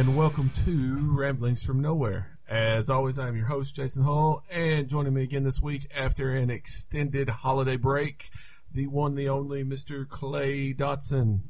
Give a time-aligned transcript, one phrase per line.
[0.00, 2.38] and welcome to Ramblings from Nowhere.
[2.48, 6.48] As always, I'm your host, Jason Hull, and joining me again this week after an
[6.48, 8.30] extended holiday break,
[8.72, 10.08] the one, the only Mr.
[10.08, 11.40] Clay Dotson.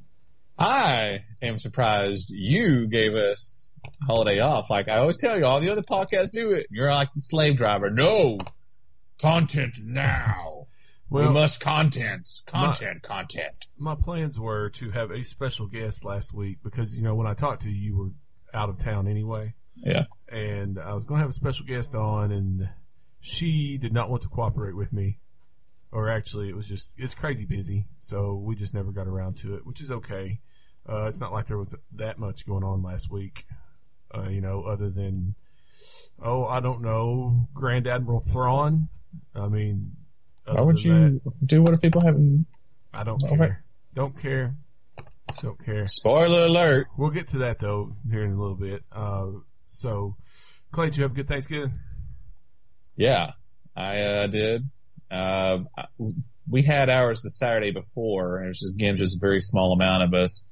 [0.58, 3.72] I am surprised you gave us
[4.04, 4.68] holiday off.
[4.68, 6.66] Like I always tell you, all the other podcasts do it.
[6.70, 7.88] You're like the slave driver.
[7.88, 8.38] No,
[9.20, 10.66] content now.
[11.08, 13.68] Well, we must content, content, content.
[13.78, 17.34] my plans were to have a special guest last week because, you know, when I
[17.34, 18.10] talked to you, you were
[18.54, 19.54] out of town anyway.
[19.76, 20.04] Yeah.
[20.28, 22.68] and I was going to have a special guest on, and
[23.20, 25.18] she did not want to cooperate with me.
[25.92, 29.54] Or actually, it was just it's crazy busy, so we just never got around to
[29.56, 30.40] it, which is okay.
[30.88, 33.44] Uh, it's not like there was that much going on last week,
[34.14, 35.34] uh, you know, other than
[36.22, 38.88] oh, I don't know, Grand Admiral Thrawn.
[39.34, 39.96] I mean,
[40.46, 42.46] Why would you do what if people haven't?
[42.92, 43.64] I don't care.
[43.94, 44.54] Don't care.
[45.40, 45.86] Don't care.
[45.86, 46.88] Spoiler alert.
[46.96, 48.82] We'll get to that though here in a little bit.
[48.92, 49.26] Uh,
[49.66, 50.16] so,
[50.72, 51.78] Clay, did you have a good Thanksgiving?
[52.96, 53.32] Yeah,
[53.76, 54.68] I uh, did.
[55.10, 55.58] Uh,
[56.48, 59.72] we had ours the Saturday before, and it was just, again just a very small
[59.72, 60.44] amount of us.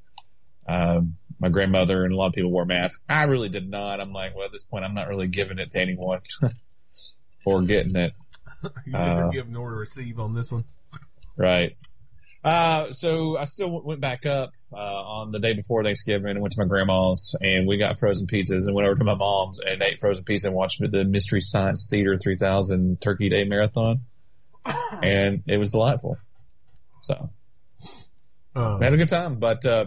[0.68, 3.02] Um, my grandmother and a lot of people wore masks.
[3.08, 4.00] I really did not.
[4.00, 6.20] I'm like, well, at this point, I'm not really giving it to anyone
[7.44, 8.12] or getting it.
[8.86, 10.64] You Uh, give nor receive on this one.
[11.36, 11.76] Right.
[12.48, 16.40] Uh, so I still w- went back up, uh, on the day before Thanksgiving and
[16.40, 19.60] went to my grandma's and we got frozen pizzas and went over to my mom's
[19.60, 24.00] and ate frozen pizza and watched the Mystery Science Theater 3000 Turkey Day Marathon.
[25.02, 26.16] And it was delightful.
[27.02, 27.28] So
[28.54, 29.86] I had a good time, but, uh,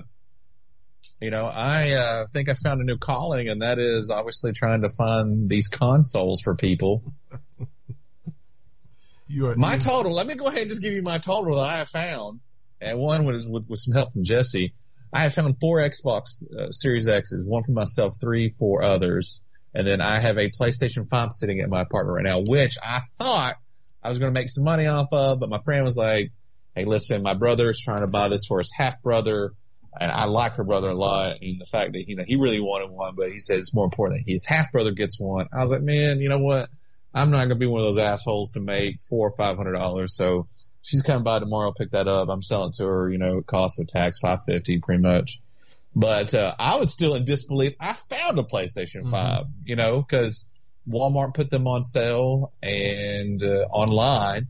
[1.20, 4.84] you know, I, uh, think I found a new calling and that is obviously trying
[4.84, 7.04] to find these consoles for people.
[9.28, 11.56] you are, My you- total, let me go ahead and just give you my total
[11.56, 12.39] that I have found.
[12.81, 14.73] And one was with, with some help from Jesse.
[15.14, 19.42] I have found four Xbox uh, Series X's, one for myself, three for others.
[19.73, 23.02] And then I have a PlayStation 5 sitting at my apartment right now, which I
[23.19, 23.55] thought
[24.03, 26.31] I was going to make some money off of, but my friend was like,
[26.75, 29.52] Hey, listen, my brother is trying to buy this for his half brother.
[29.99, 31.37] And I like her brother a lot.
[31.42, 33.83] And the fact that, you know, he really wanted one, but he said it's more
[33.83, 35.48] important that his half brother gets one.
[35.53, 36.69] I was like, man, you know what?
[37.13, 40.15] I'm not gonna be one of those assholes to make four or five hundred dollars.
[40.15, 40.48] So
[40.81, 42.30] she's coming by tomorrow, pick that up.
[42.30, 45.39] I'm selling it to her, you know, it costs with tax five fifty pretty much.
[45.95, 47.73] But uh, I was still in disbelief.
[47.80, 49.11] I found a PlayStation Mhm.
[49.11, 50.47] 5, you know, because
[50.89, 54.47] Walmart put them on sale and uh, online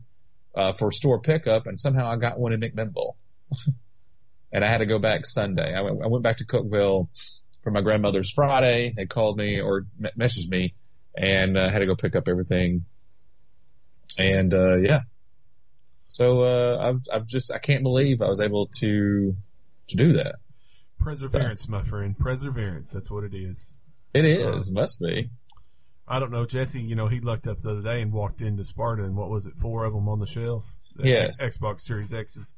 [0.54, 3.14] uh, for store pickup, and somehow I got one in McMinnville.
[4.52, 5.74] and I had to go back Sunday.
[5.74, 7.08] I went, I went back to Cookeville
[7.64, 8.92] for my grandmother's Friday.
[8.96, 10.74] They called me or me- messaged me
[11.16, 12.84] and uh, had to go pick up everything.
[14.18, 15.00] And uh, yeah,
[16.12, 19.34] so uh, I've I've just I can't believe I was able to
[19.88, 20.34] to do that.
[20.98, 22.18] perseverance, my friend.
[22.18, 22.90] Perseverance.
[22.90, 23.72] That's what it is.
[24.12, 25.30] It is must be.
[26.06, 26.82] I don't know, Jesse.
[26.82, 29.46] You know, he looked up the other day and walked into Sparta, and what was
[29.46, 29.54] it?
[29.56, 30.76] Four of them on the shelf.
[31.02, 31.40] Yes.
[31.40, 32.52] Xbox Series X's.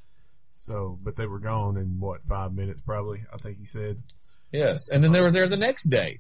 [0.51, 3.23] So, but they were gone in what five minutes, probably.
[3.33, 4.03] I think he said.
[4.51, 6.19] Yes, and then they were there the next day.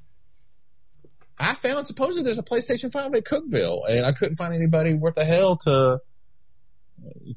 [1.36, 5.14] I found supposedly there's a PlayStation 5 at Cookeville, and I couldn't find anybody worth
[5.16, 5.98] the hell to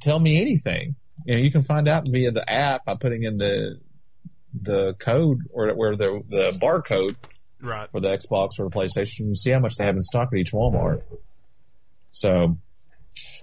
[0.02, 0.96] tell me anything.
[1.26, 3.80] You know, you can find out via the app by putting in the
[4.60, 7.16] the code or where the the barcode
[7.60, 7.90] Right.
[7.92, 9.30] for the Xbox or the PlayStation.
[9.30, 11.02] You see how much they have in stock at each Walmart.
[12.12, 12.58] So,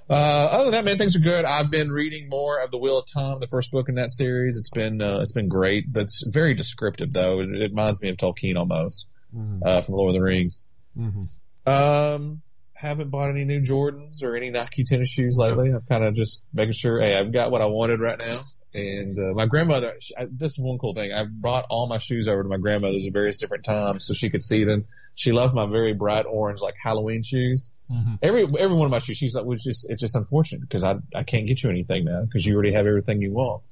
[0.09, 1.45] uh, other than that, man, things are good.
[1.45, 4.57] I've been reading more of the Wheel of Time, the first book in that series.
[4.57, 5.93] It's been uh, it's been great.
[5.93, 7.41] That's very descriptive, though.
[7.41, 9.07] It, it reminds me of Tolkien almost
[9.37, 9.67] Mm-hmm.
[9.67, 10.63] uh, from the Lord of the Rings.
[10.97, 11.69] Mm-hmm.
[11.69, 12.43] Um,
[12.75, 15.71] haven't bought any new Jordans or any Nike tennis shoes lately.
[15.71, 18.39] I'm kind of just making sure, hey, I've got what I wanted right now.
[18.75, 21.13] And uh, my grandmother, she, I, this is one cool thing.
[21.13, 24.29] I brought all my shoes over to my grandmother's at various different times so she
[24.29, 24.87] could see them.
[25.15, 27.71] She loved my very bright orange, like Halloween shoes.
[27.89, 28.15] Mm-hmm.
[28.21, 30.97] Every every one of my shoes, she's like, was just it's just unfortunate because I
[31.15, 33.63] I can't get you anything now because you already have everything you want.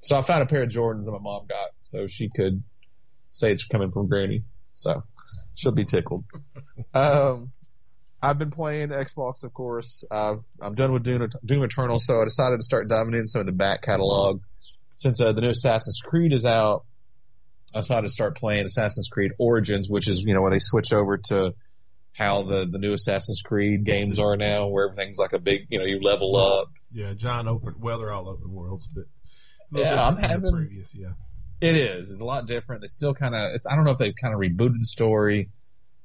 [0.00, 2.64] So I found a pair of Jordans that my mom got so she could
[3.30, 4.42] say it's coming from Granny.
[4.74, 5.04] So
[5.54, 6.24] she'll be tickled.
[6.94, 7.52] Um,
[8.20, 10.04] I've been playing Xbox, of course.
[10.10, 13.40] I've I'm done with Doom, Doom Eternal, so I decided to start diving into some
[13.40, 14.40] of the back catalog.
[14.96, 16.84] Since uh, the new Assassin's Creed is out,
[17.74, 20.92] I decided to start playing Assassin's Creed Origins, which is you know where they switch
[20.92, 21.52] over to
[22.14, 25.78] how the the new Assassin's Creed games are now, where everything's like a big you
[25.78, 26.70] know you level up.
[26.90, 27.74] Yeah, John open.
[27.78, 29.04] Well, they're all open worlds, but
[29.70, 30.94] Yeah, I'm having- previous.
[30.94, 31.10] Yeah.
[31.60, 32.10] It is.
[32.12, 32.82] It's a lot different.
[32.82, 33.54] They still kind of.
[33.54, 33.66] It's.
[33.66, 35.50] I don't know if they've kind of rebooted the story,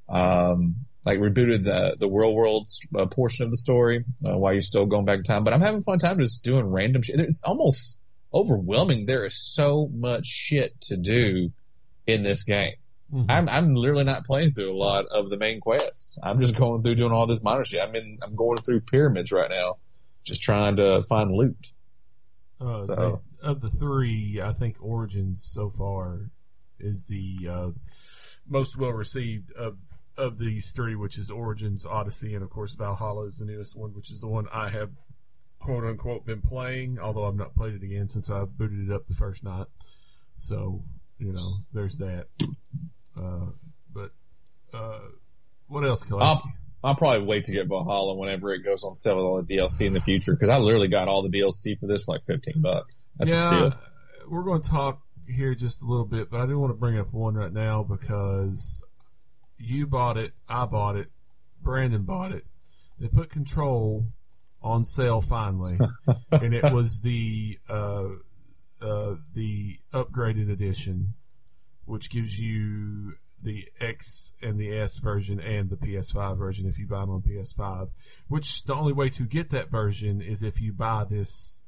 [0.09, 4.61] um, like rebooted the the real world uh, portion of the story uh, while you're
[4.61, 5.43] still going back in time.
[5.43, 7.19] But I'm having fun time just doing random shit.
[7.19, 7.97] It's almost
[8.33, 9.05] overwhelming.
[9.05, 11.51] There is so much shit to do
[12.07, 12.73] in this game.
[13.13, 13.25] Mhm.
[13.29, 16.17] I'm I'm literally not playing through a lot of the main quests.
[16.23, 17.81] I'm just going through doing all this minor shit.
[17.81, 19.77] I'm in I'm going through pyramids right now,
[20.23, 21.71] just trying to find loot.
[22.59, 26.29] Uh, So- of the three, I think Origins so far
[26.79, 27.69] is the uh,
[28.47, 29.77] most well received of
[30.17, 33.93] of these three, which is Origins, Odyssey, and of course Valhalla is the newest one,
[33.93, 34.91] which is the one I have
[35.59, 39.05] quote unquote been playing, although I've not played it again since I booted it up
[39.05, 39.67] the first night.
[40.39, 40.83] So
[41.19, 42.25] you know, there's that.
[43.17, 43.45] Uh,
[43.93, 44.11] but
[44.73, 44.99] uh,
[45.67, 46.21] what else, Kelly?
[46.21, 46.43] I'll,
[46.83, 49.85] I'll probably wait to get Valhalla whenever it goes on sale with all the DLC
[49.85, 52.61] in the future because I literally got all the DLC for this for like 15
[52.61, 53.03] bucks.
[53.17, 53.69] That's yeah,
[54.27, 56.97] we're going to talk here just a little bit, but I do want to bring
[56.99, 58.83] up one right now because
[59.65, 61.07] you bought it, I bought it,
[61.61, 62.45] Brandon bought it.
[62.99, 64.05] They put Control
[64.61, 65.77] on sale finally,
[66.31, 68.07] and it was the uh,
[68.81, 71.13] uh, the upgraded edition,
[71.85, 76.87] which gives you the X and the S version and the PS5 version if you
[76.87, 77.89] buy it on PS5.
[78.27, 81.61] Which the only way to get that version is if you buy this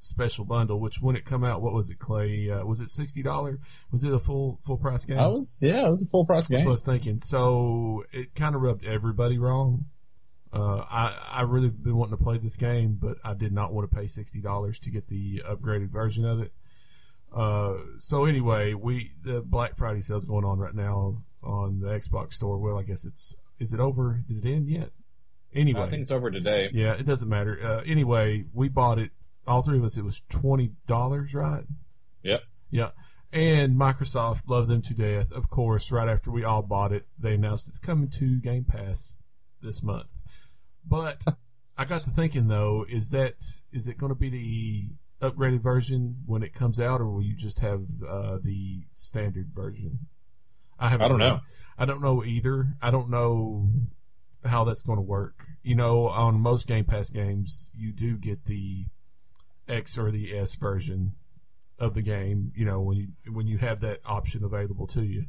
[0.00, 0.80] special bundle.
[0.80, 2.50] Which when it come out, what was it, Clay?
[2.50, 3.58] Uh, was it sixty dollar?
[3.90, 5.18] Was it a full full price game?
[5.18, 7.20] I was yeah, it was a full price That's what I was thinking.
[7.20, 9.86] So it kind of rubbed everybody wrong.
[10.52, 13.90] Uh, I I really been wanting to play this game, but I did not want
[13.90, 16.52] to pay sixty dollars to get the upgraded version of it.
[17.34, 22.34] Uh, so anyway, we the Black Friday sale's going on right now on the Xbox
[22.34, 22.58] store.
[22.58, 24.24] Well, I guess it's is it over?
[24.26, 24.90] Did it end yet?
[25.54, 26.68] Anyway, I think it's over today.
[26.72, 27.58] yeah, it doesn't matter.
[27.62, 29.10] Uh, anyway, we bought it.
[29.48, 29.96] All three of us.
[29.96, 31.64] It was twenty dollars, right?
[32.22, 32.42] Yep.
[32.70, 32.90] Yeah.
[33.32, 35.32] And Microsoft loved them to death.
[35.32, 39.22] Of course, right after we all bought it, they announced it's coming to Game Pass
[39.62, 40.08] this month.
[40.86, 41.22] But
[41.76, 43.34] I got to thinking though, is that
[43.72, 47.34] is it going to be the upgraded version when it comes out, or will you
[47.34, 50.06] just have uh, the standard version?
[50.78, 51.40] I have I don't know.
[51.76, 52.74] I don't know either.
[52.80, 53.68] I don't know
[54.44, 55.44] how that's going to work.
[55.62, 58.86] You know, on most Game Pass games, you do get the
[59.68, 61.14] X or the S version
[61.78, 62.52] of the game.
[62.56, 65.26] You know, when you when you have that option available to you.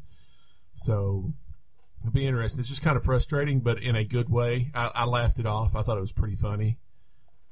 [0.76, 1.34] So
[2.02, 2.60] it'll be interesting.
[2.60, 4.72] It's just kind of frustrating, but in a good way.
[4.74, 5.76] I, I laughed it off.
[5.76, 6.78] I thought it was pretty funny.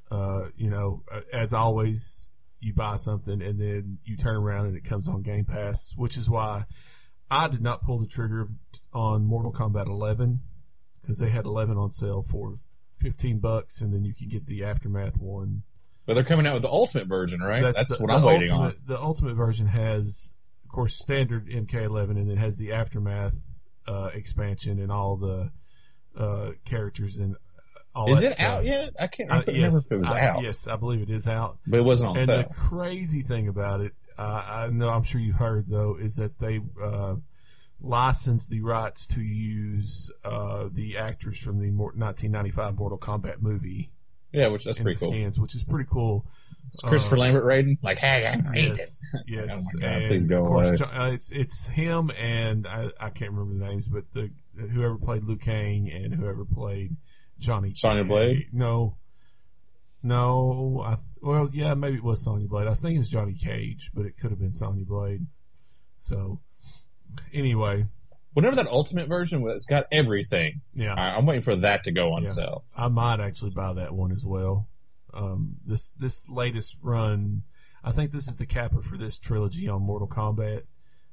[0.09, 1.03] Uh, you know,
[1.33, 2.29] as always,
[2.59, 6.17] you buy something and then you turn around and it comes on Game Pass, which
[6.17, 6.63] is why
[7.29, 8.47] I did not pull the trigger
[8.93, 10.39] on Mortal Kombat 11
[11.01, 12.59] because they had 11 on sale for
[12.99, 15.63] 15 bucks, and then you can get the aftermath one.
[16.07, 17.61] But they're coming out with the ultimate version, right?
[17.61, 18.81] That's, the- what the I'm waiting ultimate, on.
[18.87, 20.31] The ultimate version has,
[20.65, 23.35] of course, standard MK11, and it has the aftermath
[23.87, 25.51] uh, expansion and all the
[26.17, 27.35] uh, characters and
[27.93, 28.45] all Is it stuff.
[28.45, 28.93] out yet?
[28.99, 31.27] I can't Uh, remember yes, if it was I- out, Yes, I believe it is
[31.27, 31.59] out.
[31.67, 32.43] but it wasn't on And sale.
[32.47, 36.39] the crazy thing about it, uh, I know I'm sure you've heard though, is that
[36.39, 37.15] they uh,
[37.81, 43.91] licensed the rights to use uh, the actors from the 1995 Mortal Kombat movie
[44.31, 45.09] yeah, which that's pretty cool.
[45.09, 46.25] scans, which is pretty cool.
[46.71, 48.77] It's Christopher Uh, Lambert Raiden, like, hey, I'm Raiden.
[48.77, 49.49] Yes, yes.
[49.73, 50.75] Oh my God, and please go away.
[50.75, 54.97] Jo- uh, it's it's him and I, I can't remember the names, but the whoever
[54.97, 56.95] played Liu Kang and whoever played
[57.39, 58.47] Johnny Sonya Blade?
[58.51, 58.97] No,
[60.03, 60.83] no.
[60.85, 62.67] I well, yeah, maybe it was Sonya Blade.
[62.67, 65.25] I was thinking it was Johnny Cage, but it could have been Sonya Blade.
[65.99, 66.41] So,
[67.33, 67.85] anyway,
[68.37, 70.61] Whenever that ultimate version it's got everything.
[70.75, 72.29] yeah, I, I'm waiting for that to go on Yeah.
[72.29, 72.65] sale.
[72.75, 74.67] I might actually buy that one as well.
[75.11, 77.41] Um, this this latest run,
[77.83, 80.65] I think this is the capper for this trilogy on Mortal Kombat.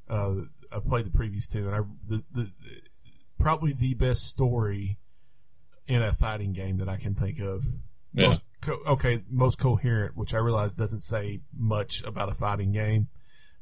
[0.06, 0.34] Uh,
[0.70, 2.50] I played the previous two, and I the, the
[3.38, 4.98] probably the best story
[5.88, 7.64] in a fighting game that I can think of.
[8.12, 8.26] Yeah.
[8.28, 13.08] Most co- okay, most coherent, which I realize doesn't say much about a fighting game.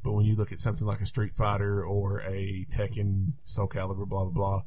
[0.03, 4.09] But when you look at something like a Street Fighter or a Tekken, Soul Calibur,
[4.09, 4.63] blah blah blah,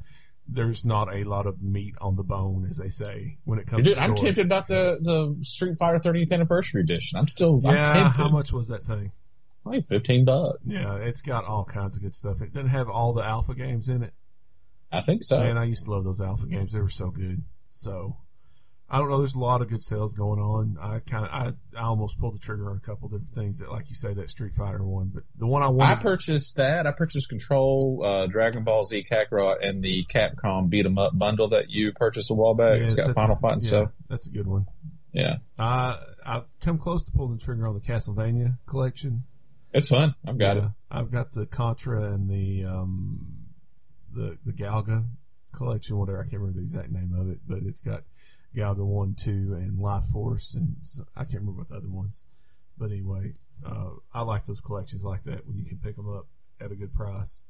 [0.48, 3.84] there's not a lot of meat on the bone, as they say, when it comes
[3.84, 3.90] to.
[3.90, 4.28] Dude, to I'm story.
[4.28, 7.18] tempted about the, the Street Fighter 30th anniversary edition.
[7.18, 9.12] I'm still, I'm Yeah, how much was that thing?
[9.64, 10.60] Like 15 bucks.
[10.66, 12.42] Yeah, it's got all kinds of good stuff.
[12.42, 14.14] It doesn't have all the alpha games in it.
[14.92, 15.40] I think so.
[15.40, 16.72] Man, I used to love those alpha games.
[16.72, 17.44] They were so good.
[17.72, 18.16] So,
[18.88, 19.18] I don't know.
[19.18, 20.78] There's a lot of good sales going on.
[20.80, 23.72] I kind of, I, I almost pulled the trigger on a couple different things that,
[23.72, 25.10] like you say, that Street Fighter one.
[25.14, 26.86] But the one I want I purchased that.
[26.86, 31.50] I purchased Control, uh, Dragon Ball Z Kakarot, and the Capcom Beat 'em Up bundle
[31.50, 32.80] that you purchased a while back.
[32.80, 33.92] Yes, it's got Final a- Fight and yeah, stuff.
[34.08, 34.68] That's a good one.
[35.14, 35.38] Yeah.
[35.58, 39.24] I I've come close to pulling the trigger on the Castlevania collection.
[39.74, 40.14] It's fun.
[40.28, 40.72] I've got Yeah, it.
[40.92, 43.46] I've got the Contra and the um
[44.14, 45.06] the the Galga
[45.54, 48.04] collection, whatever I can't remember the exact name of it, but it's got
[48.56, 50.76] Galga one, two, and Life Force, and
[51.16, 52.26] I can't remember what the other ones.
[52.78, 53.34] But anyway,
[53.66, 56.28] uh, I like those collections like that when you can pick them up
[56.62, 57.42] at a good price.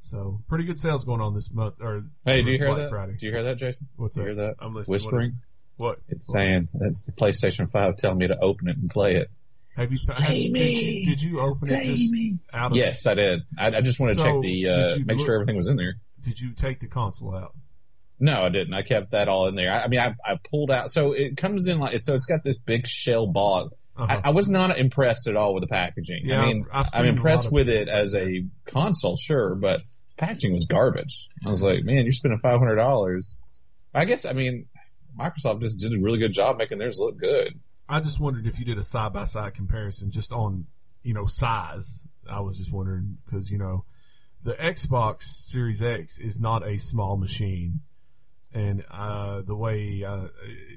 [0.00, 1.74] So pretty good sales going on this month.
[1.80, 2.90] Or Hey, do you hear Black that?
[2.90, 3.16] Friday.
[3.18, 3.88] Do you hear that, Jason?
[3.96, 4.34] What's Do you that?
[4.34, 4.54] hear that?
[4.64, 4.92] I'm listening.
[4.92, 5.32] Whispering.
[5.76, 5.98] What?
[6.08, 6.34] It's What?
[6.36, 9.30] saying that's the PlayStation Five telling me to open it and play it.
[9.76, 9.98] Have you?
[10.08, 11.00] Have, Play did me.
[11.00, 11.06] you?
[11.06, 12.14] Did you open it just
[12.54, 12.76] out of?
[12.78, 13.40] Yes, I did.
[13.58, 15.76] I, I just want to So, check the uh, make look- sure everything was in
[15.76, 15.96] there.
[16.22, 17.54] Did you take the console out?
[18.18, 18.74] No, I didn't.
[18.74, 19.70] I kept that all in there.
[19.70, 20.90] I, I mean, I, I pulled out.
[20.90, 22.14] So it comes in like so.
[22.14, 23.70] It's got this big shell ball.
[23.96, 24.20] Uh-huh.
[24.24, 26.22] I, I was not impressed at all with the packaging.
[26.24, 28.22] Yeah, I mean, I've I'm impressed with it as that.
[28.22, 29.82] a console, sure, but
[30.16, 31.28] packaging was garbage.
[31.44, 33.36] I was like, man, you're spending five hundred dollars.
[33.94, 34.66] I guess I mean,
[35.18, 37.58] Microsoft just did a really good job making theirs look good.
[37.88, 40.66] I just wondered if you did a side by side comparison just on,
[41.02, 42.04] you know, size.
[42.28, 43.84] I was just wondering because, you know,
[44.42, 47.80] the Xbox Series X is not a small machine.
[48.56, 50.28] And, uh, the way, uh,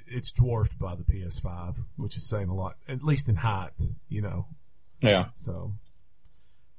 [0.08, 3.72] it's dwarfed by the PS5, which is saying a lot, at least in height,
[4.10, 4.48] you know.
[5.02, 5.28] Yeah.
[5.36, 5.74] So,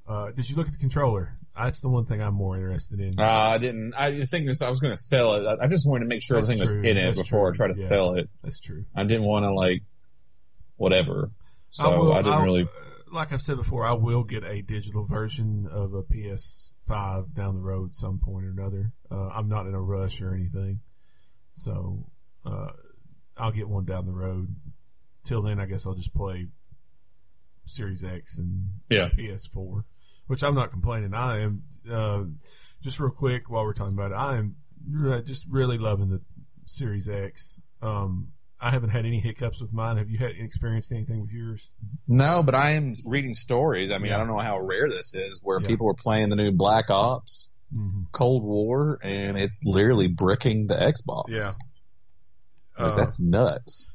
[0.06, 1.38] uh, did you look at the controller?
[1.56, 3.18] That's the one thing I'm more interested in.
[3.18, 3.94] Uh, I didn't.
[3.94, 4.60] I think this.
[4.60, 5.46] I was going to sell it.
[5.46, 6.80] I, I just wanted to make sure That's everything true.
[6.82, 7.64] was in it That's before true.
[7.64, 7.86] I try to Yeah.
[7.86, 8.28] sell it.
[8.42, 8.84] That's true.
[8.94, 9.82] I didn't want to like
[10.76, 11.30] whatever.
[11.70, 12.62] So I, will- didn't I'll- really.
[12.64, 12.66] uh,
[13.12, 17.60] Like I've said before, I will get a digital version of a PS5 down the
[17.62, 18.92] road some point or another.
[19.10, 20.80] Uh, I'm not in a rush or anything,
[21.60, 22.06] so
[22.46, 22.68] uh,
[23.36, 24.54] I'll get one down the road.
[25.24, 26.46] Till then, I guess I'll just play
[27.66, 29.08] Series X and Yeah.
[29.10, 29.84] PS4,
[30.26, 31.14] which I'm not complaining.
[31.14, 32.22] I am uh,
[32.82, 34.14] just real quick while we're talking about it.
[34.14, 34.56] I am
[35.26, 36.20] just really loving the
[36.66, 37.58] Series X.
[37.82, 39.96] Um, I haven't had any hiccups with mine.
[39.98, 41.70] Have you had experienced anything with yours?
[42.08, 43.90] No, but I am reading stories.
[43.92, 44.16] I mean, Yeah.
[44.16, 45.68] I don't know how rare this is, where Yeah.
[45.68, 48.02] people are playing the new Black Ops, Mm-hmm.
[48.12, 51.28] Cold War, and it's literally bricking the Xbox.
[51.28, 51.52] Yeah.
[52.78, 53.92] like Uh, that's nuts.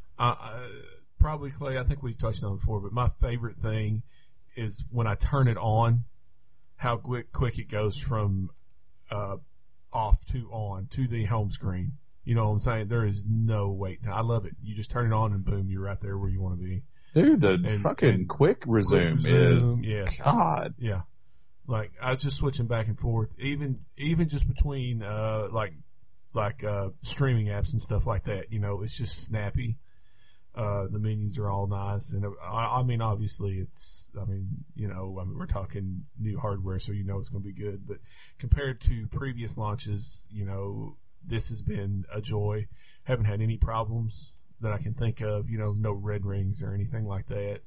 [1.19, 1.77] Probably Clay.
[1.77, 4.03] I think we've touched on it before, but my favorite thing
[4.55, 6.03] is when I turn it on,
[6.77, 8.49] how quick quick it goes from
[9.09, 9.37] uh,
[9.91, 11.93] off to on to the home screen.
[12.25, 12.87] You know what I'm saying?
[12.89, 14.03] There is no wait.
[14.03, 14.13] time.
[14.13, 14.53] I love it.
[14.61, 16.83] You just turn it on and boom, you're right there where you want to be.
[17.13, 20.21] Dude, the and- fucking and quick resume resume, is yes.
[20.21, 20.75] God.
[20.77, 21.01] Yeah.
[21.67, 25.73] Like I was just switching back and forth, even even just between uh like
[26.33, 28.51] like uh streaming apps and stuff like that.
[28.51, 29.77] You know, it's just snappy.
[30.55, 34.09] Uh, the menus are all nice, and uh, I, I mean, obviously, it's.
[34.17, 37.43] I mean, you know, I mean, we're talking new hardware, so you know it's going
[37.43, 37.85] to be good.
[37.85, 37.97] But
[38.39, 40.95] compared to previous launches, you know,
[41.27, 42.67] this has been a joy.
[43.03, 44.31] Haven't had any problems
[44.61, 45.49] that I can think of.
[45.49, 47.59] You know, no red rings or anything like that.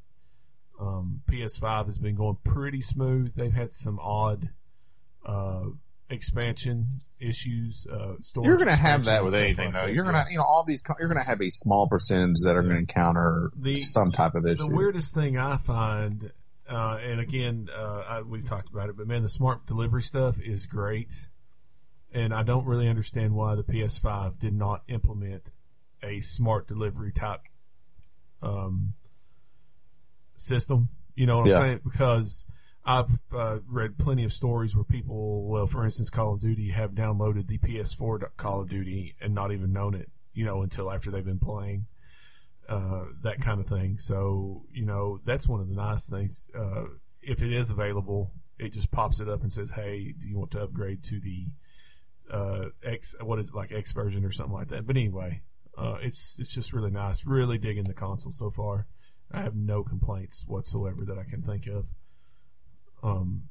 [0.80, 3.34] Um, PS5 has been going pretty smooth.
[3.34, 4.48] They've had some odd
[5.26, 5.64] uh,
[6.08, 6.86] expansion
[7.18, 7.86] issues.
[7.86, 9.86] Uh, storage You're gonna have that with anything like though.
[9.86, 10.82] that, You're gonna, you know, all these.
[10.82, 12.68] co- You're gonna have a small percentage that are Yeah.
[12.68, 14.68] gonna encounter The- some type of issue.
[14.68, 16.30] The weirdest thing I find,
[16.68, 20.40] uh, and again, uh, I, we've talked about it, but man, the smart delivery stuff
[20.40, 21.12] is great.
[22.12, 25.50] And I don't really understand why the PS5 did not implement
[26.02, 27.40] a smart delivery type
[28.42, 28.94] um,
[30.40, 30.88] system.
[31.14, 31.56] You know what Yeah.
[31.56, 31.80] I'm saying?
[31.84, 32.46] Because
[32.84, 36.92] I've uh, read plenty of stories where people, well, for instance, Call of Duty have
[36.92, 41.10] downloaded the PS4 Call of Duty and not even known it, you know, until after
[41.10, 41.86] they've been playing
[42.68, 43.98] uh, that kind of thing.
[43.98, 46.44] So, you know, that's one of the nice things.
[46.58, 46.84] Uh,
[47.22, 50.50] if it is available, it just pops it up and says, "Hey, do you want
[50.52, 51.46] to upgrade to the
[52.32, 53.14] uh, X?
[53.20, 55.42] What is it like X version or something like that?" But anyway,
[55.76, 57.24] uh, it's it's just really nice.
[57.24, 58.86] Really digging the console so far.
[59.32, 61.86] I have no complaints whatsoever that I can think of.
[63.02, 63.44] Um,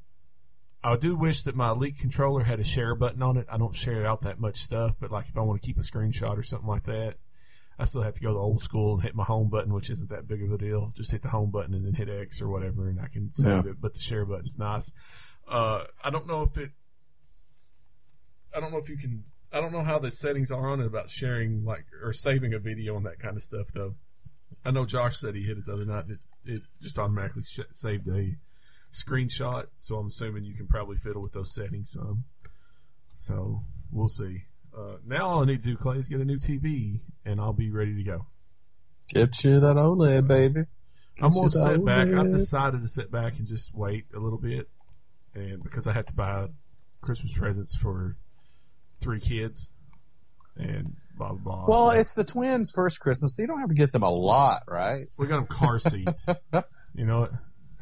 [0.82, 3.46] I do wish that my Elite controller had a share button on it.
[3.50, 5.82] I don't share out that much stuff, but like if I want to keep a
[5.82, 7.14] screenshot or something like that,
[7.78, 10.10] I still have to go the old school and hit my home button, which isn't
[10.10, 10.90] that big of a deal.
[10.96, 13.64] Just hit the home button and then hit X or whatever, and I can save
[13.66, 13.70] Yeah.
[13.72, 13.80] it.
[13.80, 14.92] But the share button's nice.
[15.48, 16.70] Uh, I don't know if it.
[18.54, 19.24] I don't know if you can.
[19.52, 22.58] I don't know how the settings are on it about sharing like or saving a
[22.58, 23.94] video and that kind of stuff though.
[24.64, 26.04] I know Josh said he hit it the other night.
[26.08, 28.36] It, it just automatically sh- saved a
[28.92, 32.24] screenshot, so I'm assuming you can probably fiddle with those settings some.
[33.16, 33.62] So
[33.92, 34.44] we'll see.
[34.76, 37.52] Uh, now all I need to do, Clay, is get a new TV, and I'll
[37.52, 38.26] be ready to go.
[39.08, 40.60] Get you that OLED, baby.
[41.20, 42.08] I'm Get gonna you that sit back.
[42.08, 44.68] I've decided to sit back and just wait a little bit,
[45.34, 46.46] and because I have to buy
[47.00, 48.16] Christmas presents for
[49.00, 49.72] three kids,
[50.56, 51.66] and blah blah.
[51.66, 54.10] Well, So it's the twins' first Christmas, so you don't have to get them a
[54.10, 55.06] lot, right?
[55.16, 56.28] we got them car seats.
[56.94, 57.32] you know what?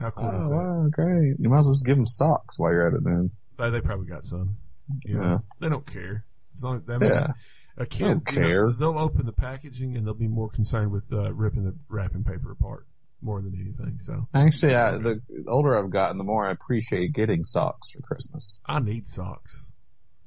[0.00, 0.54] How cool is Oh, that?
[0.56, 1.36] wow, great.
[1.38, 3.30] You might as well just give them socks while you're at it then.
[3.58, 4.56] They, they probably got some.
[5.04, 5.38] You know, Yeah.
[5.60, 6.24] they don't care.
[6.54, 7.32] As long as, Yeah.
[7.78, 8.72] a kid don't you know, care.
[8.78, 12.50] they'll open the packaging and they'll be more concerned with uh, ripping the wrapping paper
[12.52, 12.86] apart.
[13.22, 13.98] more than anything.
[14.00, 18.60] So Actually, I, the older I've gotten, the more I appreciate getting socks for Christmas.
[18.66, 19.72] I need socks.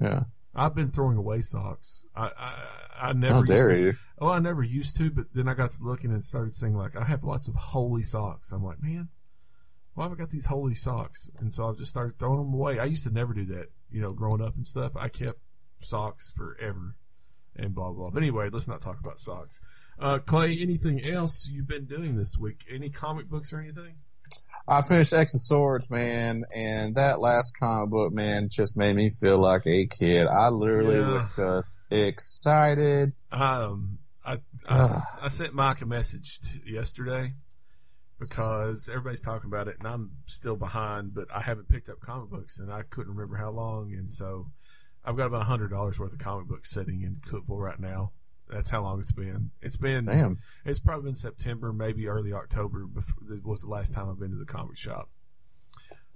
[0.02, 0.24] Yeah.
[0.60, 2.04] I've been throwing away socks.
[2.16, 3.36] I I, I never.
[3.36, 3.94] How used dare to, you?
[4.20, 6.98] Oh, I never used to, but then I got to looking and started seeing like
[6.98, 8.52] I have lots of holy socks.
[8.52, 9.08] I'm like, man,
[9.94, 11.30] why have I got these holy socks?
[11.40, 12.78] And so I just started throwing them away.
[12.78, 14.98] I used to never do that, you know, growing up and stuff.
[14.98, 15.40] I kept
[15.82, 16.96] socks forever
[17.56, 18.10] and blah blah.
[18.10, 19.62] But anyway, let's not talk about socks.
[19.98, 22.66] Uh, Clay, anything else you've been doing this week?
[22.70, 23.96] Any comic books or anything?
[24.70, 29.10] I finished X of Swords, man, and that last comic book, man, just made me
[29.10, 30.28] feel like a kid.
[30.28, 31.14] I literally Yeah.
[31.14, 33.14] was just excited.
[33.32, 34.88] Um, I I,
[35.24, 37.34] I sent Mike a message t- yesterday
[38.20, 41.14] because everybody's talking about it, and I'm still behind.
[41.16, 44.52] But I haven't picked up comic books, and I couldn't remember how long, and so
[45.04, 48.12] I've got about hundred dollars worth of comic books sitting in Cookeville right now.
[48.50, 49.52] That's how long it's been.
[49.62, 50.40] It's been Damn.
[50.66, 52.86] it's probably been September, maybe early October.
[52.88, 55.10] Before was the last time I've been to the comic shop.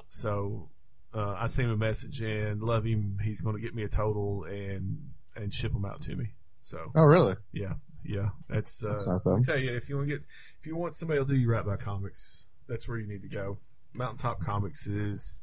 [0.09, 0.69] So
[1.13, 3.19] uh, I sent him a message and love him.
[3.23, 6.33] He's going to get me a total and and ship them out to me.
[6.61, 7.35] So Oh, really?
[7.51, 7.73] yeah,
[8.03, 8.83] yeah, that's.
[8.83, 10.23] Uh, That's nice I tell you, if you want to get,
[10.59, 13.27] if you want somebody to do you right by comics, that's where you need to
[13.29, 13.57] go.
[13.93, 15.41] Mountaintop Comics is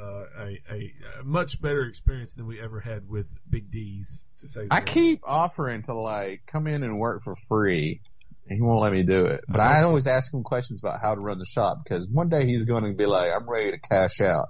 [0.00, 4.26] uh, a, a, a much better experience than we ever had with Big D's.
[4.40, 4.92] To say, I least.
[4.92, 8.00] keep offering to like come in and work for free,
[8.48, 9.44] and he won't let me do it.
[9.48, 12.46] But I always ask him questions about how to run the shop because one day
[12.46, 14.48] he's going to be like, "I'm ready to cash out,"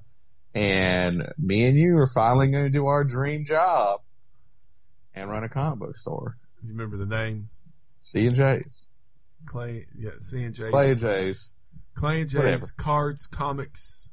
[0.54, 4.00] and me and you are finally going to do our dream job
[5.14, 6.36] and run a comic book store.
[6.62, 7.50] You remember the name
[8.02, 8.88] C and J's,
[9.46, 9.86] Clay?
[9.98, 10.70] Yeah, C and J's.
[10.70, 11.50] Clay and J's,
[11.94, 14.08] Clay and J's cards comics.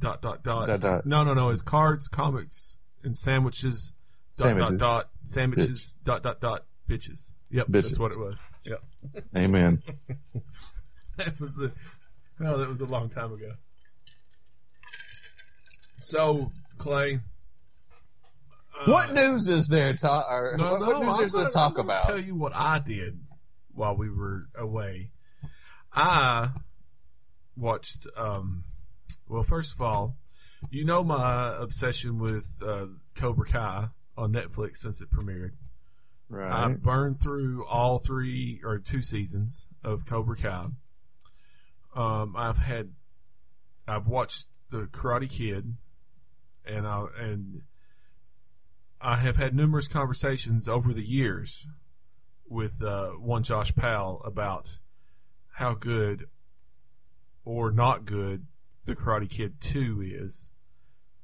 [0.00, 0.68] Dot dot dot.
[0.68, 1.06] Dot, dot.
[1.06, 1.50] No, no, no.
[1.50, 3.92] It's cards, comics, and sandwiches.
[4.36, 4.80] Dot Sandwiches.
[4.80, 5.10] dot dot.
[5.24, 5.94] Sandwiches.
[6.04, 6.64] Dot dot dot.
[6.88, 7.32] Bitches.
[7.50, 7.82] Yep, Bitches.
[7.82, 8.36] that's what it was.
[8.64, 8.82] Yep.
[9.36, 9.82] Amen.
[11.16, 11.72] that was a
[12.44, 13.52] oh, that was a long time ago.
[16.02, 17.20] So Clay,
[18.80, 21.52] uh, what news is there to or No, what, no, what news is there gonna,
[21.52, 22.06] talk I'm about?
[22.06, 23.20] Tell you what I did
[23.74, 25.10] while we were away.
[25.92, 26.50] I
[27.56, 28.06] watched.
[28.16, 28.64] Um,
[29.28, 30.16] well, first of all,
[30.70, 35.52] you know my obsession with uh, Cobra Kai on Netflix since it premiered.
[36.28, 36.50] right.
[36.50, 40.66] I've burned through all three or two seasons of Cobra Kai.
[41.94, 42.90] Um, I've had,
[43.86, 45.76] I've watched the Karate Kid,
[46.66, 47.62] and I and
[49.00, 51.66] I have had numerous conversations over the years
[52.48, 54.68] with uh, one Josh Powell about
[55.54, 56.26] how good
[57.44, 58.46] or not good
[58.88, 60.50] the Karate Kid Two is,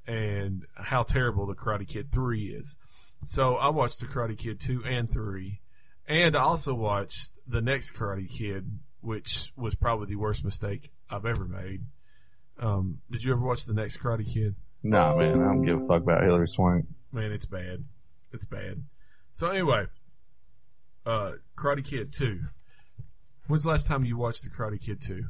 [0.06, 2.76] and how terrible the Karate Kid Three is.
[3.24, 5.60] So I watched the Karate Kid 2 and 3.
[6.06, 11.24] And I also watched the next Karate Kid, which was probably the worst mistake I've
[11.24, 11.82] ever made.
[12.58, 14.54] Um, did you ever watch the next Karate Kid?
[14.82, 16.84] no, man, I don't give a fuck about Hilary Swank.
[17.10, 17.84] Man, it's bad.
[18.32, 18.84] It's bad.
[19.32, 19.86] So anyway,
[21.06, 22.40] uh, Karate Kid 2.
[23.46, 25.24] When's the last time you watched the Karate Kid 2?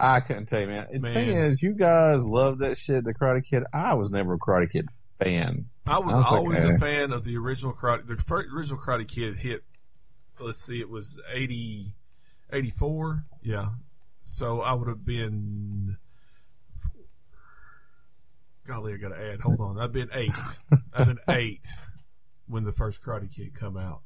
[0.00, 0.86] I couldn't tell you, man.
[0.92, 1.14] The Man.
[1.14, 3.64] thing is, you guys love that shit, the Karate Kid.
[3.72, 5.66] I was never a Karate Kid fan.
[5.86, 6.74] I was, I was like, always eh.
[6.74, 8.06] a fan of the original Karate.
[8.06, 9.62] The first, original Karate Kid hit.
[10.38, 11.92] Let's see, it was 80,
[12.50, 13.24] 84?
[13.42, 13.66] Yeah.
[14.22, 15.96] So I would have been.
[18.66, 19.40] Golly, I got to add.
[19.40, 20.32] Hold on, I've been eight.
[20.94, 21.66] I've been eight
[22.46, 24.02] when the first Karate Kid come out,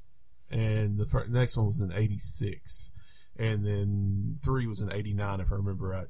[0.50, 2.90] and the fir- next one was in '86,
[3.38, 6.08] and then three was in '89, if I remember right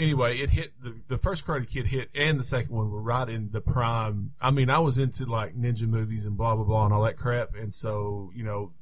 [0.00, 3.28] anyway, it hit the the first Karate Kid hit, and the second one were right
[3.28, 4.32] in the prime.
[4.40, 7.16] I mean, I was into like ninja movies and blah blah blah and all that
[7.16, 8.72] crap, and so you know,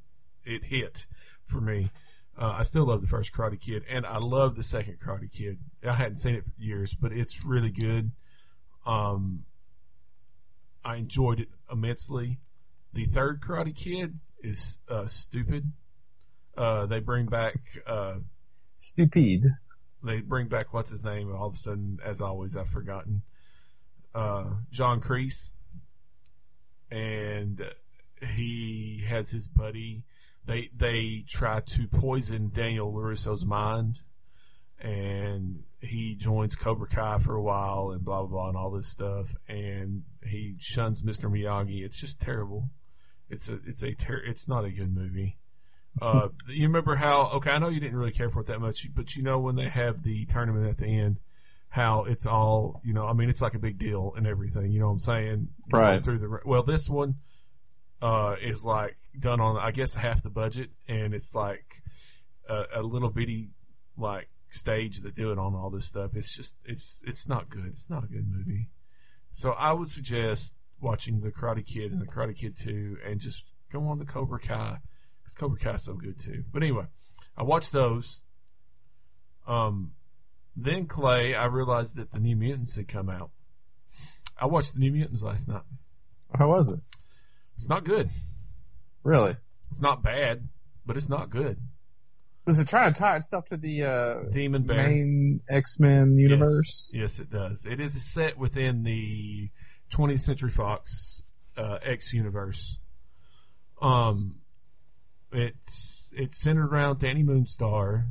[0.45, 1.05] it hit
[1.45, 1.91] for me.
[2.37, 5.59] Uh, I still love the first Karate Kid, and I love the second Karate Kid.
[5.85, 8.11] I hadn't seen it for years, but it's really good.
[8.85, 9.43] Um,
[10.85, 12.39] I enjoyed it immensely.
[12.93, 15.73] The third Karate Kid is uh, stupid.
[16.59, 17.55] Uh, they bring back
[17.87, 18.15] uh,
[18.75, 19.45] Stupid.
[20.03, 23.21] they bring back what's his name, all of a sudden, as always, I've forgotten.
[24.13, 25.51] Uh, John Kreese,
[26.91, 27.61] and
[28.35, 30.03] he has his buddy.
[30.45, 33.99] They they try to poison Daniel LaRusso's mind,
[34.79, 38.87] and he joins Cobra Kai for a while, and blah blah blah, and all this
[38.87, 39.35] stuff.
[39.47, 41.31] And he shuns Mr.
[41.31, 41.85] Miyagi.
[41.85, 42.69] It's just terrible.
[43.29, 45.37] It's a it's a ter- it's not a good movie.
[46.01, 47.31] Uh, you remember how?
[47.35, 49.55] Okay, I know you didn't really care for it that much, but you know when
[49.55, 51.19] they have the tournament at the end,
[51.69, 53.05] how it's all you know.
[53.05, 54.71] I mean, it's like a big deal and everything.
[54.71, 55.47] You know what I'm saying?
[55.71, 56.03] Right.
[56.03, 57.15] Through the well, this one
[58.01, 61.81] uh, is like done on I guess half the budget, and it's like
[62.47, 63.49] a, a little bitty
[63.97, 66.15] like stage that do it on all this stuff.
[66.15, 67.65] It's just it's it's not good.
[67.67, 68.69] It's not a good movie.
[69.33, 73.43] So I would suggest watching the Karate Kid and the Karate Kid Two, and just
[73.71, 74.79] go on the Cobra Kai
[75.29, 76.43] because Cobra Kai is so good too.
[76.51, 76.85] But anyway,
[77.37, 78.21] I watched those.
[79.47, 79.91] Um,
[80.55, 83.31] then Clay, I realized that the New Mutants had come out.
[84.39, 85.63] I watched the New Mutants last night.
[86.37, 86.79] How was it?
[87.57, 88.09] It's not good.
[89.03, 89.35] Really?
[89.71, 90.47] It's not bad,
[90.85, 91.57] but it's not good.
[92.45, 94.87] Does it try to tie itself to the uh, Demon Bear.
[94.87, 96.91] main X Men universe?
[96.93, 97.65] Yes, yes, it does.
[97.69, 99.49] It is set within the
[99.93, 101.21] 20th Century Fox
[101.57, 102.77] uh, X universe.
[103.81, 104.35] Um,
[105.31, 108.05] it's it's centered around Dani Moonstar,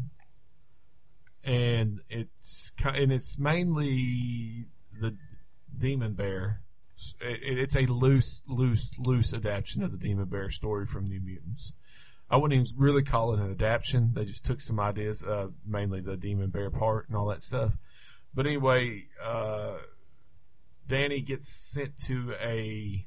[1.44, 4.66] and it's and it's mainly
[5.00, 5.16] the
[5.76, 6.62] Demon Bear.
[7.20, 11.72] It, it's a loose, loose, loose adaptation of the Demon Bear story from New Mutants.
[12.30, 14.12] I wouldn't even really call it an adaptation.
[14.14, 17.72] They just took some ideas, uh, mainly the Demon Bear part and all that stuff.
[18.34, 19.78] But anyway, uh,
[20.88, 23.06] Dani gets sent to a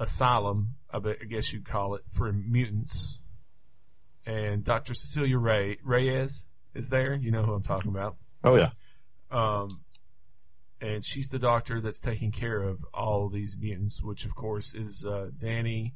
[0.00, 3.20] asylum, I guess you'd call it, for mutants.
[4.26, 4.94] And Dr.
[4.94, 7.14] Cecilia Ray Reyes is there.
[7.14, 8.16] You know who I'm talking about.
[8.42, 8.70] Oh yeah.
[9.30, 9.78] Um,
[10.80, 15.04] and she's the doctor that's taking care of all these mutants, which of course is
[15.06, 15.92] uh, Dani,